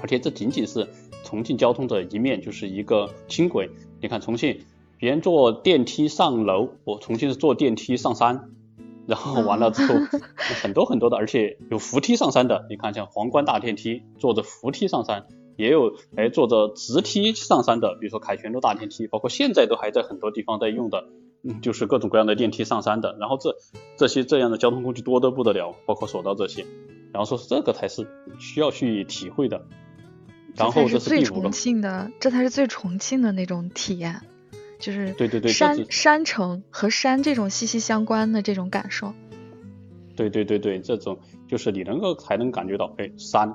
[0.00, 0.88] 而且这仅仅是
[1.22, 3.70] 重庆交通的一面，就是一个轻轨。
[4.00, 4.60] 你看重庆，
[4.98, 8.50] 别人坐电梯上楼，我重庆是坐电梯上山，
[9.06, 9.94] 然后完了之后
[10.62, 12.66] 很多很多的，而且有扶梯上山的。
[12.70, 21.04] 你看像皇冠大电梯，坐着扶梯上山，也有哎坐着直梯上山的，比如说凯旋路大电梯，包括现在都还在很多地方在用的，
[21.42, 23.16] 嗯，就是各种各样的电梯上山的。
[23.18, 23.56] 然后这
[23.96, 26.64] 这些这样的交通工具多得不得了，包括索道这些。
[27.12, 29.66] 然后说是这个才是需要去体会的，
[30.56, 34.22] 然后这是最重庆的，这才是最重庆的那种体验，
[34.82, 39.14] 就是对对对山山城和山这种息息相关的这种感受。
[40.16, 41.18] 对对对对，这种
[41.48, 43.54] 就是你能够才能感觉到，哎，山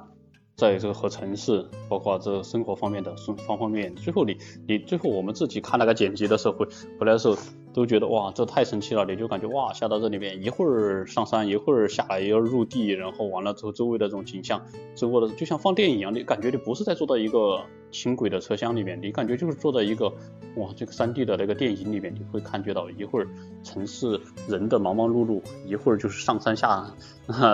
[0.56, 4.38] 在这个和城市，包括这生活方面的方方面面，最后你
[4.68, 6.66] 你最后我们自己看那个剪辑的时候，回
[6.98, 7.38] 回来的时候。
[7.78, 9.06] 都觉得哇，这太神奇了！
[9.06, 17.62] 你就感觉哇，下到这里面一会儿上山，一会儿下来，一会儿入地，然后完了之后周围的这种景象，周围的就像放电影一样，你感觉你不是在坐在一个
[17.92, 20.12] 轻轨的车厢里面，你感觉就是坐在一个
[20.56, 23.28] 哇这个三 D 的那个电影里面，你会感觉到一会儿
[23.64, 26.84] 城市人的忙忙碌碌，一会儿就是上山下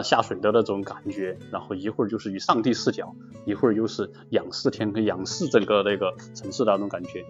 [0.02, 3.14] 下水的那种感觉，然后一会儿就是以上帝视角，
[3.46, 7.26] 一会儿又是仰视天仰视整个那个城市的那种感觉。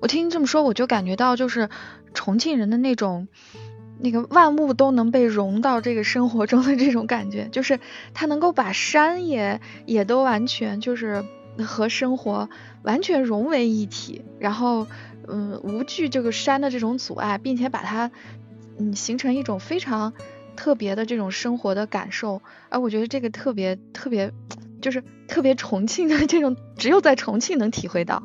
[0.00, 1.68] 我听你这么说，我就感觉到就是
[2.14, 3.28] 重庆人的那种，
[3.98, 7.78] 那个万物都能被融到这个生活中的这种感觉，就是
[8.14, 11.22] 他能够把山也也都完全就是
[11.58, 12.48] 和生活
[12.82, 14.86] 完全融为一体，然后
[15.28, 18.10] 嗯无惧这个山的这种阻碍，并且把它
[18.78, 20.14] 嗯形成一种非常
[20.56, 24.32] 特别的这种生活的感受，哎，我觉得这个特别特别
[24.80, 28.22] 就是特别重庆的这种，只有在重庆能体会到。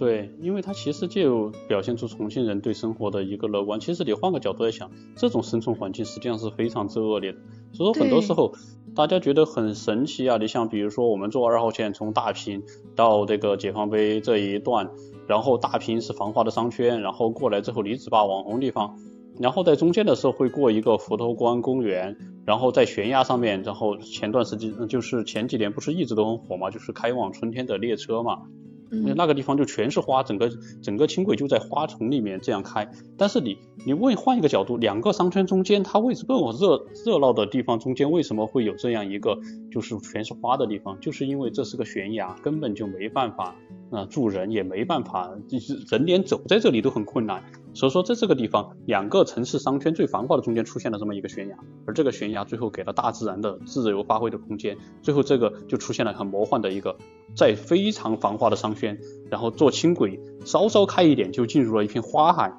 [0.00, 3.80] 对，因为它其实就表现出重庆人对生活的一个乐观。
[3.80, 7.38] 其实你换个角度来想，这种生存环境实际上是非常之恶劣的。
[7.74, 8.54] 所以说很多时候
[8.96, 10.38] 大家觉得很神奇啊。
[10.38, 12.62] 你像比如说我们坐二号线从大坪
[12.96, 14.88] 到这个解放碑这一段，
[15.26, 18.96] 然后大坪是繁华的商圈，然后过来之后李子坝网红地方，
[19.38, 28.44] 然后在中间的时候会过一个佛头关公园，然后在悬崖上面，然后前段时间就是前几年不是一直都很火嘛，就是开往春天的列车嘛。
[28.90, 30.50] 那个地方就全是花，整个
[30.82, 32.90] 整个轻轨就在花丛里面这样开。
[33.16, 39.38] 但是你你问换一个角度，两个商圈中间，它为什么热热闹的地方中间为什么会有这样一个
[39.70, 40.98] 就是全是花的地方？
[41.00, 43.54] 就是因为这是个悬崖，根本就没办法
[43.90, 47.42] 啊住人，也没办法，就是人连走在这里都很困难。
[47.72, 56.96] 所以说在这个地方，两个城市商圈最繁华的中间出现了这么一个悬崖，而这个悬崖最后给了大自然的自由发挥的空间，最后这个就出现了很魔幻的一个。
[57.36, 58.98] 在非常繁华的商圈，
[59.30, 62.52] 然后坐轻轨稍稍开一点就进入了一片花海，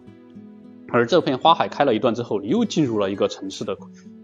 [0.93, 3.77] 而这片花海开了一段之后，你又进入了一个城市的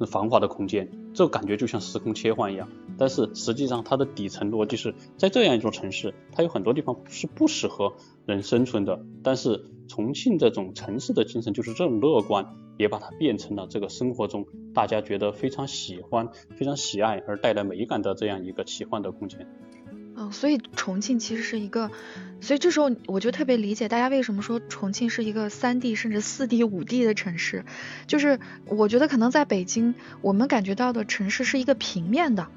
[0.05, 2.67] 繁华的空间，这感觉就像时空切换一样。
[2.97, 7.93] 但是实际上它的底层逻辑是在这样一座城市，它有很多地方是不适合
[8.25, 8.99] 人生存的。
[9.23, 12.45] 但是重庆这种城市的精神就是这种乐观，
[12.77, 16.27] 也把它变成了这个生活中大家觉得非常喜欢、
[16.57, 19.47] 非常喜爱而带来美感的这样一个奇幻的空间。
[20.19, 21.91] 嗯，所以重庆其实是一个，
[22.41, 27.65] 所以这时候我就特别理解大家为什么说重庆是一个三 D 甚至四 D 五 D 的城市，
[28.07, 32.47] 就是我觉得可能在北京我们感觉到的城市是一个平面的，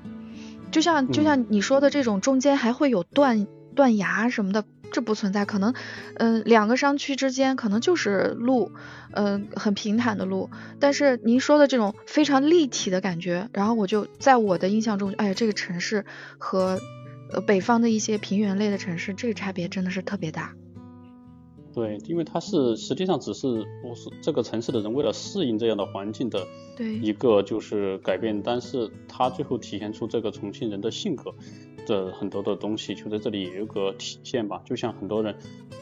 [0.73, 5.75] 就像就像你说的这种中间还会有断断崖什么的，这不存在，可能
[6.15, 8.73] 嗯两个商区之间可能就是路，
[9.13, 16.07] 嗯很平坦的路，但是您说的这种非常立体的感觉，然后我就在我的印象中，哎呀这个城市
[16.39, 16.81] 和。
[17.33, 20.55] 呃，北方的一些平原类的城市，这个差别真的是特别大。
[21.73, 26.45] 对，因为它是实际上只是不是这个城市的人为了适应这样的环境的
[27.01, 31.33] 一个就是改变，但是它最后体现出这个重庆人的性格
[31.91, 34.63] 的很多的东西，就在这里也有个体现吧。
[34.65, 35.35] 就像很多人，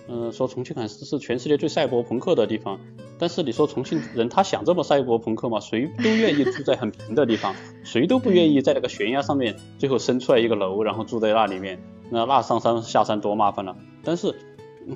[0.08, 2.80] 嗯，说重庆还是是全世界最赛博朋克的地方，
[3.18, 5.60] 但是你说重庆人他想这么赛博朋克吗？
[5.60, 11.78] 谁都愿意住在很平的地方，谁都不愿意在那个悬崖上面最后生出来一个楼，然后住在那里面，
[12.10, 13.76] 那那上山下山多麻烦了。
[14.02, 14.34] 但是。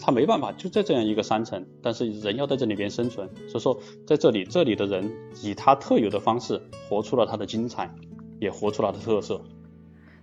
[0.00, 7.94] 他没办法，就在这样一个山城，但是人要在这里边生存，所以说在这里，这里的人以他特有的方式活出了他的精彩，
[8.40, 9.38] 也活出了他的特色。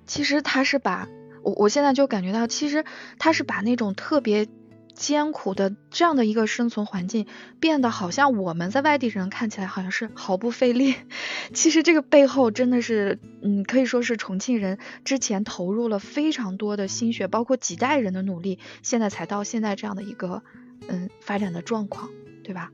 [0.09, 1.07] 其实他是把
[1.43, 2.83] 我，我现在就感觉到，其实
[3.19, 4.47] 他是把那种特别。
[4.95, 7.25] 艰苦的这样的一个生存环境，
[7.61, 10.93] 变得好像我们在外地人看起来好像是毫不费力。
[11.55, 20.43] 其实这个背后真的是，嗯，可以说是重庆人之前投入了非常多的心血，包括几代人的努力，现在才到现在这样的一个，
[20.89, 22.09] 嗯，发展的状况，
[22.43, 22.73] 对吧？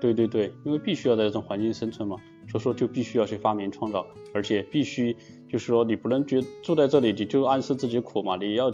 [0.00, 2.18] 对对对，因为必须要在这种环境生存嘛，
[2.50, 5.16] 所以说就必须要去发明创造，而且必须。
[5.48, 8.70] 就是说，你不能觉住在这里你就暗示自己苦嘛，你要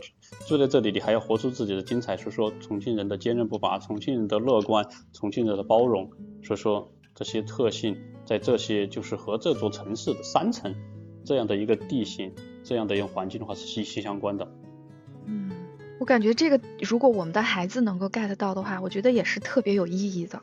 [0.46, 2.18] 住在这里，你还要活出自己的精彩。
[2.18, 6.10] 所以说，重庆人的坚韧不拔，重庆人的乐观，重庆人的包容，
[6.42, 10.74] 所以说这些特性在这些就是和这座城市的山城
[11.24, 12.30] 这样的一个地形，
[12.62, 14.46] 这样的一个环境的话是息息相关的。
[15.24, 15.50] 嗯，
[15.98, 20.42] 我感觉这个如果我们的孩子能够 get 到的话，我觉得也是特别有意义的。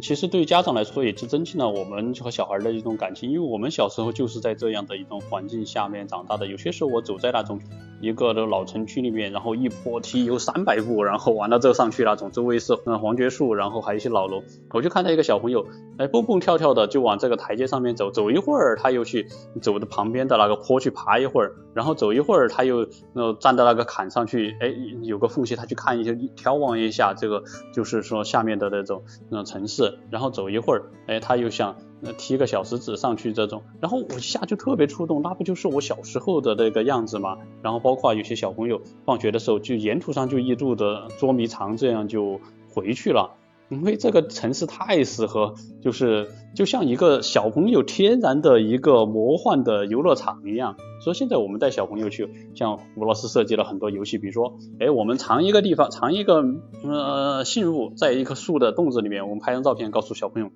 [0.00, 6.46] 其实对于家长来说，也是增进了我们和小孩的一种感情，因为我们小时候就是在这样的一种环境下面长大的。
[6.46, 7.60] 有些时候我走在那种
[8.00, 15.66] 一个的老城区里面，然后一坡梯有三百步，然后完了之后上去那种，周围是嗯黄桷树，然后还有一些老楼，我就看到一个小朋友，
[15.98, 19.28] 哎蹦蹦跳跳的就往这个台阶上面走，走一会儿他又去
[19.60, 27.42] 走的旁边的那个坡去爬一会儿，然后走一会儿他又呃站到那个坎上去，哎有个缝隙他去看一些眺望一下这个
[27.74, 29.98] 就是说下面的那种嗯城市。
[30.10, 31.76] 然后走一会儿，哎，他又想
[32.16, 37.38] 踢个小石子上去这种，然后我一下就特别触动，那不就是我小时候的那个样子吗？
[37.62, 42.40] 然后包括有些小朋友放学的时候，就沿途上就一路的捉迷藏，这样就
[42.72, 43.36] 回去了。
[43.68, 50.74] 因为这个城市太适合，就是就像一个小朋友天然的一个魔幻的游乐场一样。
[51.00, 56.44] 所以现在我们带小朋友去，像吴老师设计了很多游戏，比如说，哎，我们藏一个地方，藏一个
[56.82, 60.50] 呃信物，在一棵树的洞子里面，我们拍张照片，告诉小朋友。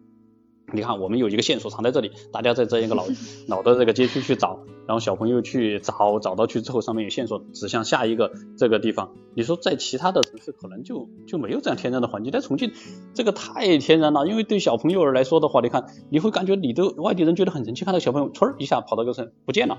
[0.75, 3.05] 你看，我们有一个线索藏在这里，大家在这一个老
[3.47, 9.13] 老 的这个街区去找，然后小朋友去找，找到去之后，上面有线索指向下一个这个地方。
[9.35, 12.73] 你说在其他的城市可能就就没有这样天然的环境，在重庆
[13.15, 19.79] 这个太天然了，因为对小朋友来说的话，你看你会感觉你的外地人觉得很神奇，看到小朋友唰一下跑到个城不见了，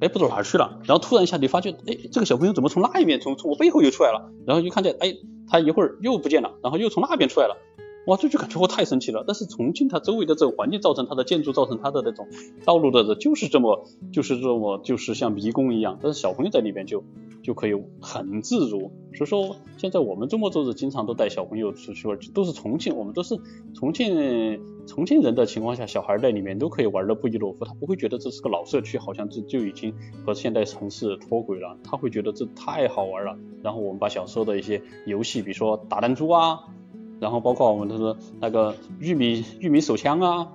[0.00, 5.16] 哎不知道哪去了，然后突然一下你发觉，哎这个小朋友怎么从那一面从从我背后又出来了，然后就看见哎
[5.50, 7.56] 他一会儿又不见了，然后又从那边出来了。
[8.08, 9.22] 哇，这就感觉我太神奇了。
[9.26, 12.26] 但是重庆它周围的这个环境造成它的建筑造成它的那种
[12.64, 15.98] 道路的，就是这么就是这么就是像迷宫一样。
[16.02, 17.04] 但是小朋友在里边就
[17.42, 18.90] 就可以很自如。
[19.14, 23.38] 所以说现在我们周末周日经常都带小朋友出去玩，都是重庆，我们都是
[23.74, 27.62] 重庆重庆人的情况下，小孩在里面都可以玩的不亦乐乎。
[27.66, 29.92] 他不会觉得这是个老社区，好像就就已经
[30.24, 31.76] 和现代城市脱轨了。
[31.84, 33.36] 他会觉得这太好玩了。
[33.62, 36.60] 然后我们把小时候的一些游戏，比如说打弹珠啊。
[37.20, 40.48] 然后包括我们都是那个玉米玉米手枪啊，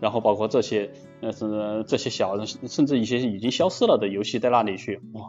[0.00, 5.22] 然后包括这些呃是这些小甚至一些已经消失了的游戏在那里去哇。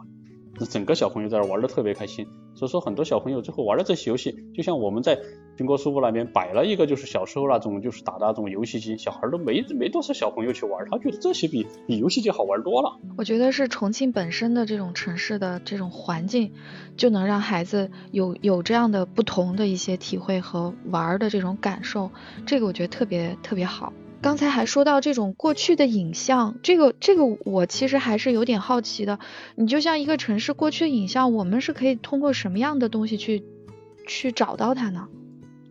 [0.70, 5.18] 整个小朋友在那玩的特别开心，所以说很多小朋友最后玩的这些游戏，就像我们在
[5.58, 12.98] 苹果师傅那边摆了一个，就是小时候那种就是打的那种游戏机，小孩都没没多少小朋友去玩，他觉得这些比比游戏机好玩多了。
[13.16, 16.52] 我觉得是重庆本身的这种城市的这种环境，
[16.96, 22.10] 就能让孩子有有这样的不同的一些体会和玩的这种感受，
[22.46, 23.92] 这个我觉得特别特别好。
[24.22, 29.18] 刚才还说到这种过去的影像，这个这个我其实还是有点好奇的。
[29.56, 33.44] 你就像一个城市过去的影像，我们是可以通过什么样的东西去
[34.06, 35.08] 去找到它呢？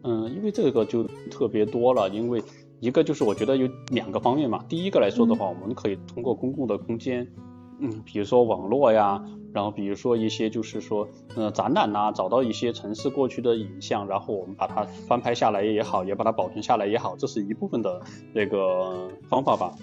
[0.03, 2.41] 嗯，因为这个就特别多了，因为
[2.79, 4.63] 一个就是我觉得有两个方面嘛。
[4.67, 7.27] 第一个来说的话，我们可以通过公共的空间。
[7.79, 17.99] 嗯，比如说网络呀，然后比如说一些就是说，呃，展览呐，找到一些城市过去的影像，然后我们把它翻拍下来也好，也把它保存下来也好，这是一部分的
[18.33, 19.73] 那个方法吧。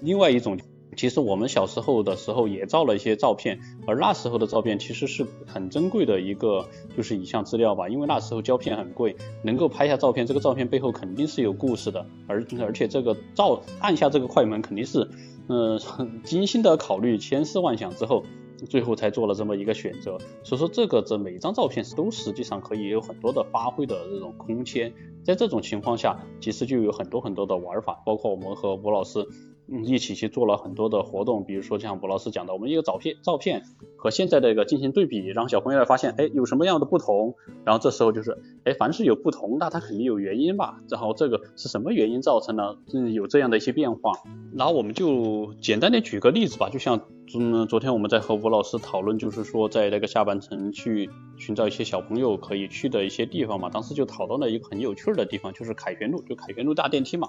[0.00, 0.56] 另外一种，
[0.98, 15.08] 其实我们小时候的时候也照了一些照片，而那时候的照片其实是很珍贵的一个就是影像资料吧，因为那时候胶片很贵，能够拍下照片，这个照片背后肯定是有故事的，而而且这个照按下这个快门肯定是。
[15.50, 15.80] 嗯，
[16.24, 18.22] 精心的考虑，千思万想之后，
[18.68, 20.18] 最后才做了这么一个选择。
[20.42, 24.92] 所以说这个这每一张照片都实际上可以有很多的发挥的这种空间。
[25.24, 29.26] 在这种情况下，其实就有很多很多的玩法，包括我们和吴老师。
[29.70, 33.62] 嗯，一起去做了很多的活动，比如说像吴老师讲的，我们一个照片照片
[33.96, 37.34] 和现在的一个进行对比，让小朋友来发现，哎，有什么样的不同？
[37.64, 40.80] 然后这时候就是，哎，凡是有不同，那它肯定有原因吧？
[40.88, 42.78] 然后这个是什么原因造成的？
[42.94, 44.12] 嗯，有这样的一些变化。
[44.54, 47.02] 然后我们就简单的举个例子吧，就像
[47.38, 53.68] 嗯，昨天我们在和吴老师讨论，就是说在那个下半程去寻找一些小朋友可以去的一些地方嘛。
[53.68, 57.28] 当时就讨论了一个很有趣的地方，就是凯旋路，就凯旋路大电梯嘛。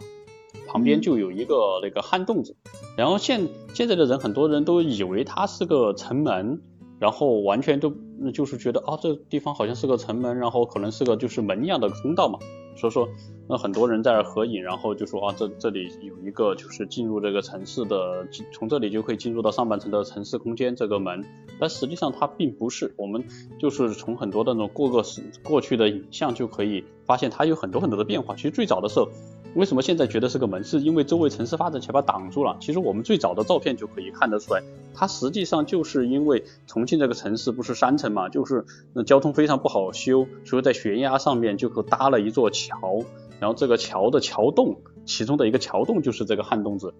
[0.68, 2.56] 旁边就有一个那个旱洞子，
[2.98, 6.62] 然后现现在的人很多人都以为它是个城门，
[7.00, 7.94] 然后完全都
[8.34, 12.38] 就是觉得啊这地方好像是个城门，然后可能是个就是门一样的通道嘛，
[12.76, 13.08] 所以说
[13.48, 21.26] 那很多人在那合影，然后就说啊这这里有一个就是进入这个城市的，从这里就可以进入到上半层的城市空间这个门，
[21.60, 23.24] 但实际上它并不是，我们
[23.58, 25.04] 就是从很多的那种过个
[25.44, 29.10] 过去的影像就可以发现它有很多很多的变化，其实最早的时候。
[29.56, 30.64] 为什么现在觉得是个门？
[30.64, 32.58] 是因为周围城市发展把挡住了。
[32.62, 34.62] 其实我们最早的照片就可以看得出来，
[34.94, 43.04] 它实际上就是因为重庆这个城市不是山城嘛，就是那交通非常不好修，所以在悬崖上面就搭了一座桥，
[43.40, 46.94] 然后这个桥的桥洞，其中的一个桥洞就是这个汉洞子。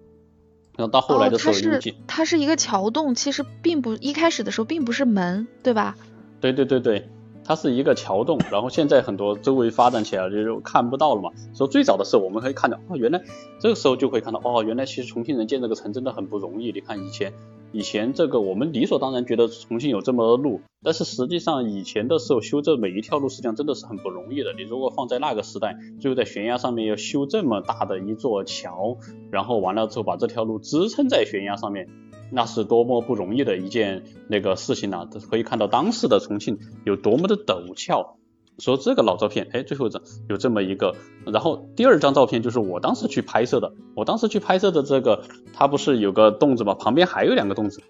[0.76, 5.96] 然后到后来的时候，它是它是一个桥洞，其实并不一开始的时候并不是门，对吧？
[6.40, 7.08] 对对对对。
[7.50, 11.32] 它是一个桥洞，然后现在很多周围发展起来了就看不到了嘛。
[11.52, 13.20] 所以最早的时候我们可以看到，哦，原来
[13.58, 16.70] 这个时候就可以看到，哦，原来其实重庆人建这个城真的很不容易。
[16.70, 17.32] 你看以前，
[17.72, 24.52] 以前这个我们理所当然觉得重庆有这么多路，但是实际上以前的时候修这每一条路实际上真的是很不容易的。
[24.52, 28.96] 你如果放在那个时代，就在悬崖上面要修这么大的一座桥，
[29.32, 31.88] 然后完了之后把这条路支撑在悬崖上面。
[32.30, 35.06] 那是多么不容易的一件那个事情呐！
[35.30, 38.16] 可以看到当时的重庆有多么的陡峭。
[38.58, 40.94] 说这个老照片，哎，最后这有这么一个。
[41.24, 45.22] 然后第二张照片就是我当时去拍摄的，我当时去拍摄的这个，
[45.54, 46.74] 它不是有个洞子吗？
[46.74, 47.82] 旁边还有两个洞子。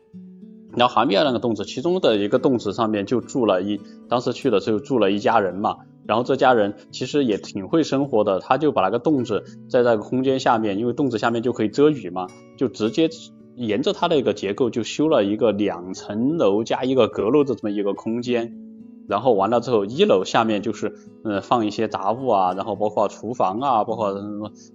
[0.77, 5.79] 然后旁边那个洞子，其中的一个洞子上面就住了一，当时去的时候住了一家人嘛。
[6.07, 13.11] 然后这家人其实也挺会生活的，他就把那个洞子在那个空间下面，因为洞子下面就可以遮雨嘛，就直接。
[13.61, 18.57] 沿着它的一个结构就修了一个两层楼加一个阁楼的这么一个空间，
[19.07, 20.95] 然后完了之后一楼下面就是
[21.25, 24.07] 呃放一些杂物啊，然后包括厨房啊，包括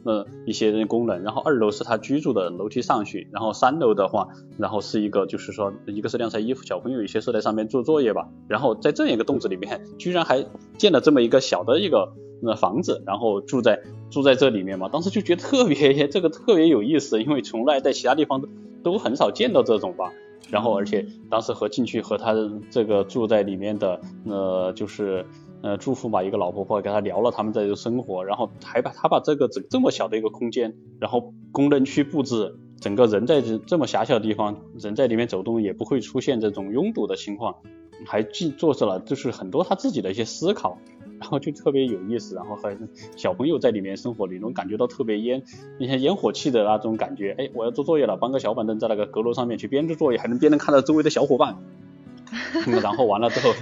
[0.04, 4.28] 呃一些功能，然后二楼是他居住的楼梯上去，然后三楼的话，
[4.60, 10.46] 然后是一个就是说一个是晾晒衣服，小朋友有些是在上面做作业吧，然后在这样一个洞子里面居然还
[10.78, 12.14] 建了这么一个小的一个。
[12.42, 13.82] 那房子，然后住在
[14.12, 18.44] 住在这里面嘛，当时就觉得特别这个特别有意思，因为从来在其他地方
[18.86, 20.14] 都都很少见到这种吧。
[20.52, 22.36] 然后而且当时和进去和他
[22.70, 25.26] 这个住在里面的呃就是
[25.64, 37.56] 呃住户嘛，一个老婆婆跟他聊了他们在这生活，然后还把他把这个这这么小的一个空间，然后功能区布置，整个人在这这么狭小的地方，人在里面走动也不会出现这种拥堵的情况，
[38.06, 40.78] 还进做着了就是很多他自己的一些思考。
[41.26, 42.78] 然后就特别有意思，然后还
[43.18, 45.42] 小朋友在里面生活，你能感觉到特别烟，
[45.80, 47.36] 那些烟火气的那种感觉。
[47.36, 51.58] 哎，我要做作业了，搬个小板凳在那个阁楼上面去边做作业，还能边能看到周围的小伙伴。
[52.84, 53.54] 然后完了之后，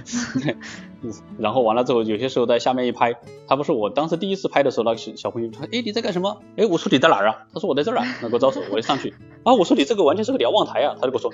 [1.38, 3.14] 然后完了之后，有些时候在下面一拍，
[3.48, 6.42] 他不是我当时第一次拍的时候，那个小朋友说，哎，你在干什么？
[6.56, 7.46] 哎，我说你在哪儿啊？
[7.54, 9.14] 他说我在这儿啊，那给我招手，我就上去。
[9.42, 11.30] 啊，我说你这个完全是个瞭望台啊，他就跟我说，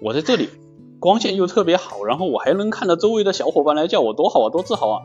[0.00, 0.48] 我在这里，
[0.98, 5.02] 光线又特别好，然后我还能看到周围的小伙伴来叫我，多好啊，多自豪啊。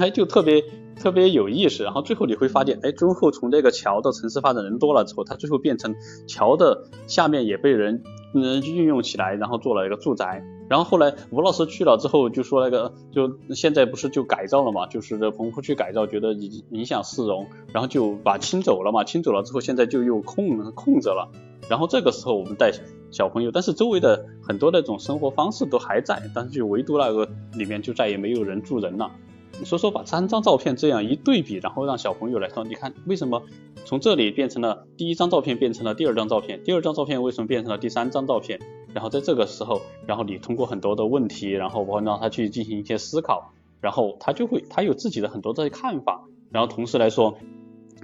[0.00, 0.62] 哎，就特别
[0.96, 5.94] 特别有意思，然后最后你会发现，哎，最后从这个桥的城市发展人多了之后，它最后变成
[6.26, 8.02] 桥的下面也被人
[8.34, 10.42] 嗯运用起来，然后做了一个住宅。
[10.68, 21.30] 然后后来吴老师去了之后就说那个，就现在不是就改造了嘛，就是这棚户区改造，觉得影影响市容，然后就把清走了嘛，清走了之后现在就又空空着了。
[21.70, 22.70] 然后这个时候我们带
[23.10, 29.10] 小朋友，但是周围的很多那种生活方式都还在，但是就唯独那个里面就再也没有人住人了。
[29.64, 33.42] 所以说把三张照片这样一对比，然后让小朋友来说，你看为什么
[33.84, 38.60] 从这里变成了第一张照片变成了第二张照片，第二张照片为什么变成了第三张照片？
[38.94, 47.38] 然后在这个时候，然后你通过很多的问题，然后包让他去进行一些思考，然后他就会他有自己的很多的看法，然后同时来说，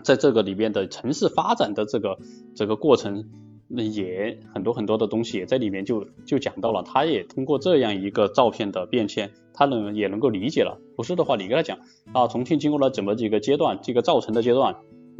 [0.03, 2.19] 在这个里面的城市发展的这个
[2.55, 3.29] 这个过程。
[3.69, 10.79] 那也很多很多的东西也在里面就就讲到了，他也通过这样一个照片的变迁，他能也能够理解了。
[10.97, 11.79] 不是的话，你跟他讲
[12.13, 14.77] 啊，重庆经过了怎么几个阶段，这个造成的阶段，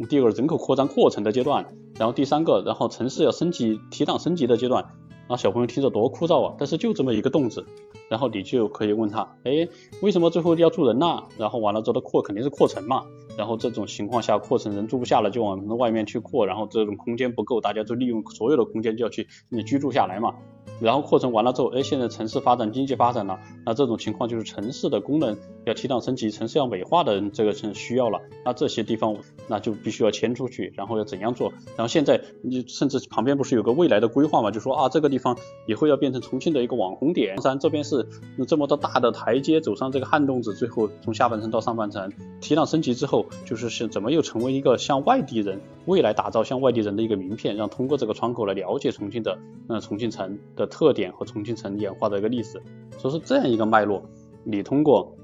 [0.09, 1.65] 第二个人口扩张过程的阶段，
[1.97, 7.65] 然后第三个，然后城市要升级提档升级的阶段，然后小朋友听着多枯燥啊，但是就这么一个动词，
[8.09, 9.67] 然后你就可以问他，哎，
[10.01, 11.23] 为什么最后要住人呢？
[11.37, 13.03] 然后完了之后的扩肯定是扩城嘛，
[13.37, 20.33] 然后这种情况下扩城人住不下了，就往外面去扩，然后这种空间不够，大家就利用所有的空间就要去你居住下来嘛。
[20.81, 28.19] 然后扩城完了之后，哎，现在城市发展、经济发展了，那这种情况就是城市的功能要提档升级，城市要美化的这个是需要了。
[28.43, 29.15] 那这些地方
[29.47, 31.49] 那就必须要迁出去，然后要怎样做？
[31.77, 34.51] 然后现在你甚至旁边不是有个未来的规划嘛？
[34.51, 37.41] 就说啊，这个地方以后要变成重庆的一个网红点。
[37.41, 38.05] 山这边是
[38.45, 42.11] 这么多大的台阶，走上这个旱洞子，最后从下半层到上半层
[42.41, 50.69] 提档升级之后，就是是怎么又成为一个向外地人未来打造向外地人的一个名片，让通过这个窗口来了解重庆的呃重庆城的。
[50.75, 52.61] 特点和重庆城演化的一个历史，
[52.97, 54.03] 所以说这样一个脉络，
[54.43, 55.15] 你通过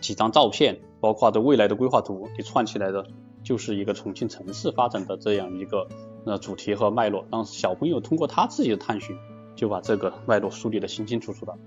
[0.00, 3.04] 几张照片，包括对未来的规划图，你串起来的
[3.42, 5.88] 就是一个重庆城市发展的这样一个
[6.26, 9.16] 呃主题和脉络，让小朋友通过他自己的探寻，
[9.56, 11.58] 就把这个脉络梳理的清清楚楚的。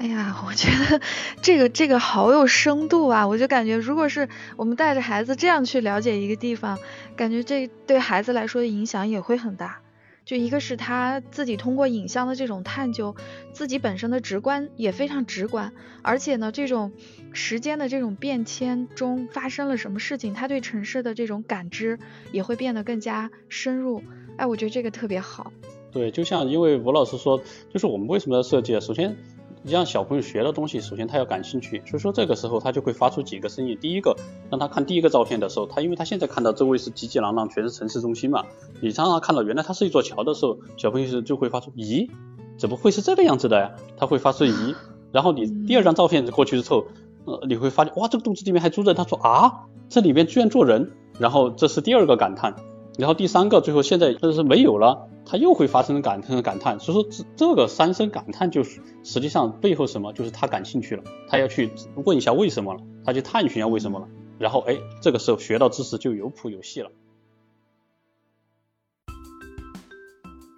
[0.00, 0.98] 哎呀，我觉得
[1.42, 3.28] 这个这个好有深度啊！
[3.28, 6.78] 我就感觉，如果是我们带着孩子这样去了解一个地方，
[7.16, 9.80] 感觉这对孩子来说的影响也会很大。
[10.24, 13.14] 就一个是他自己通过影像的这种探究，
[13.52, 16.92] 自己本身的直观也非常直观，而且呢，这种
[17.34, 21.98] 时间的这种变迁中发生了什么事情，他对城市的这种感知
[22.32, 24.02] 也会变得更加深入。
[24.38, 25.52] 哎，我觉得这个特别好。
[25.92, 28.80] 对，就像因为吴老师说，就是我们为什么要设计啊？
[28.80, 29.14] 首先。
[29.62, 33.76] 让小朋友学的东西，首先他要感兴趣，所以说这个时候他就会发出几个声音。
[33.80, 34.16] 第一个，
[34.50, 38.44] 让他看第一个照片的时候，他因为他现在看到周围是挤挤攘攘，全是城市中心嘛，
[38.80, 42.08] 你让他看到原来它是一座桥的时候，小朋友是就会发出咦，
[42.56, 43.70] 怎么会是这个样子的呀？
[43.96, 44.74] 他会发出咦。
[45.12, 46.86] 然后你第二张照片过去之后，
[47.24, 48.94] 呃，你会发现哇，这个洞子里面还住着。
[48.94, 50.92] 他说啊，这里面居然住人。
[51.18, 52.56] 然后这是第二个感叹。
[53.00, 66.90] 然后第三个，最后现在就是没有了，他又会发生感叹感叹，所以说这这个三声感叹就是实际上背后什么，就是他感兴趣了，他要去问一下为什么了，他去探寻一下为什么了，然后哎，这个时候学到知识就有谱有戏了。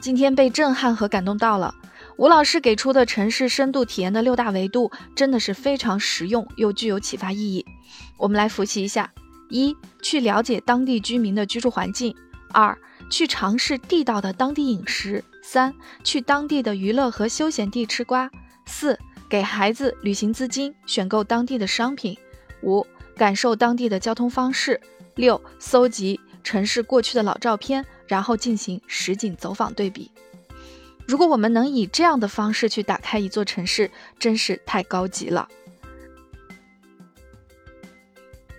[0.01, 1.73] 今天被震撼和感动到了，
[2.17, 7.65] 吴老师给出的城市深度体验的六大维度真的是非常实用又具有启发意义。
[8.19, 9.13] 我们来复习一下：
[9.49, 12.17] 一、去了解当地居民的居住环境。
[12.53, 12.77] 二，
[13.11, 15.75] 去尝试地道的当地饮食；三，
[16.05, 18.29] 去当地的娱乐和休闲地吃瓜；
[18.67, 18.99] 四，
[19.29, 22.15] 给孩子旅行资金，选购当地的商品；
[22.63, 22.87] 五，
[23.17, 24.77] 感受当地的交通方式；
[25.17, 30.11] 六，搜集城市过去的老照片，然后进行实景走访对比。
[31.07, 35.49] 如果我们能以这样的方式去打开一座城市，真是太高级了。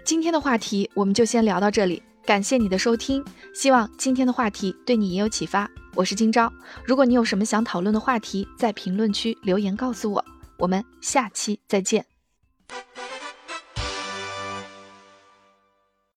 [0.03, 2.03] 今天的话题我们就先聊到这里。
[2.25, 5.69] 感谢你的收听，希望今天的话题对你也有启发。
[5.93, 6.51] 我是今朝，
[6.85, 10.23] 如果你有什么想讨论的话题，在评论区留言告诉我。
[10.57, 12.05] 我们下期再见。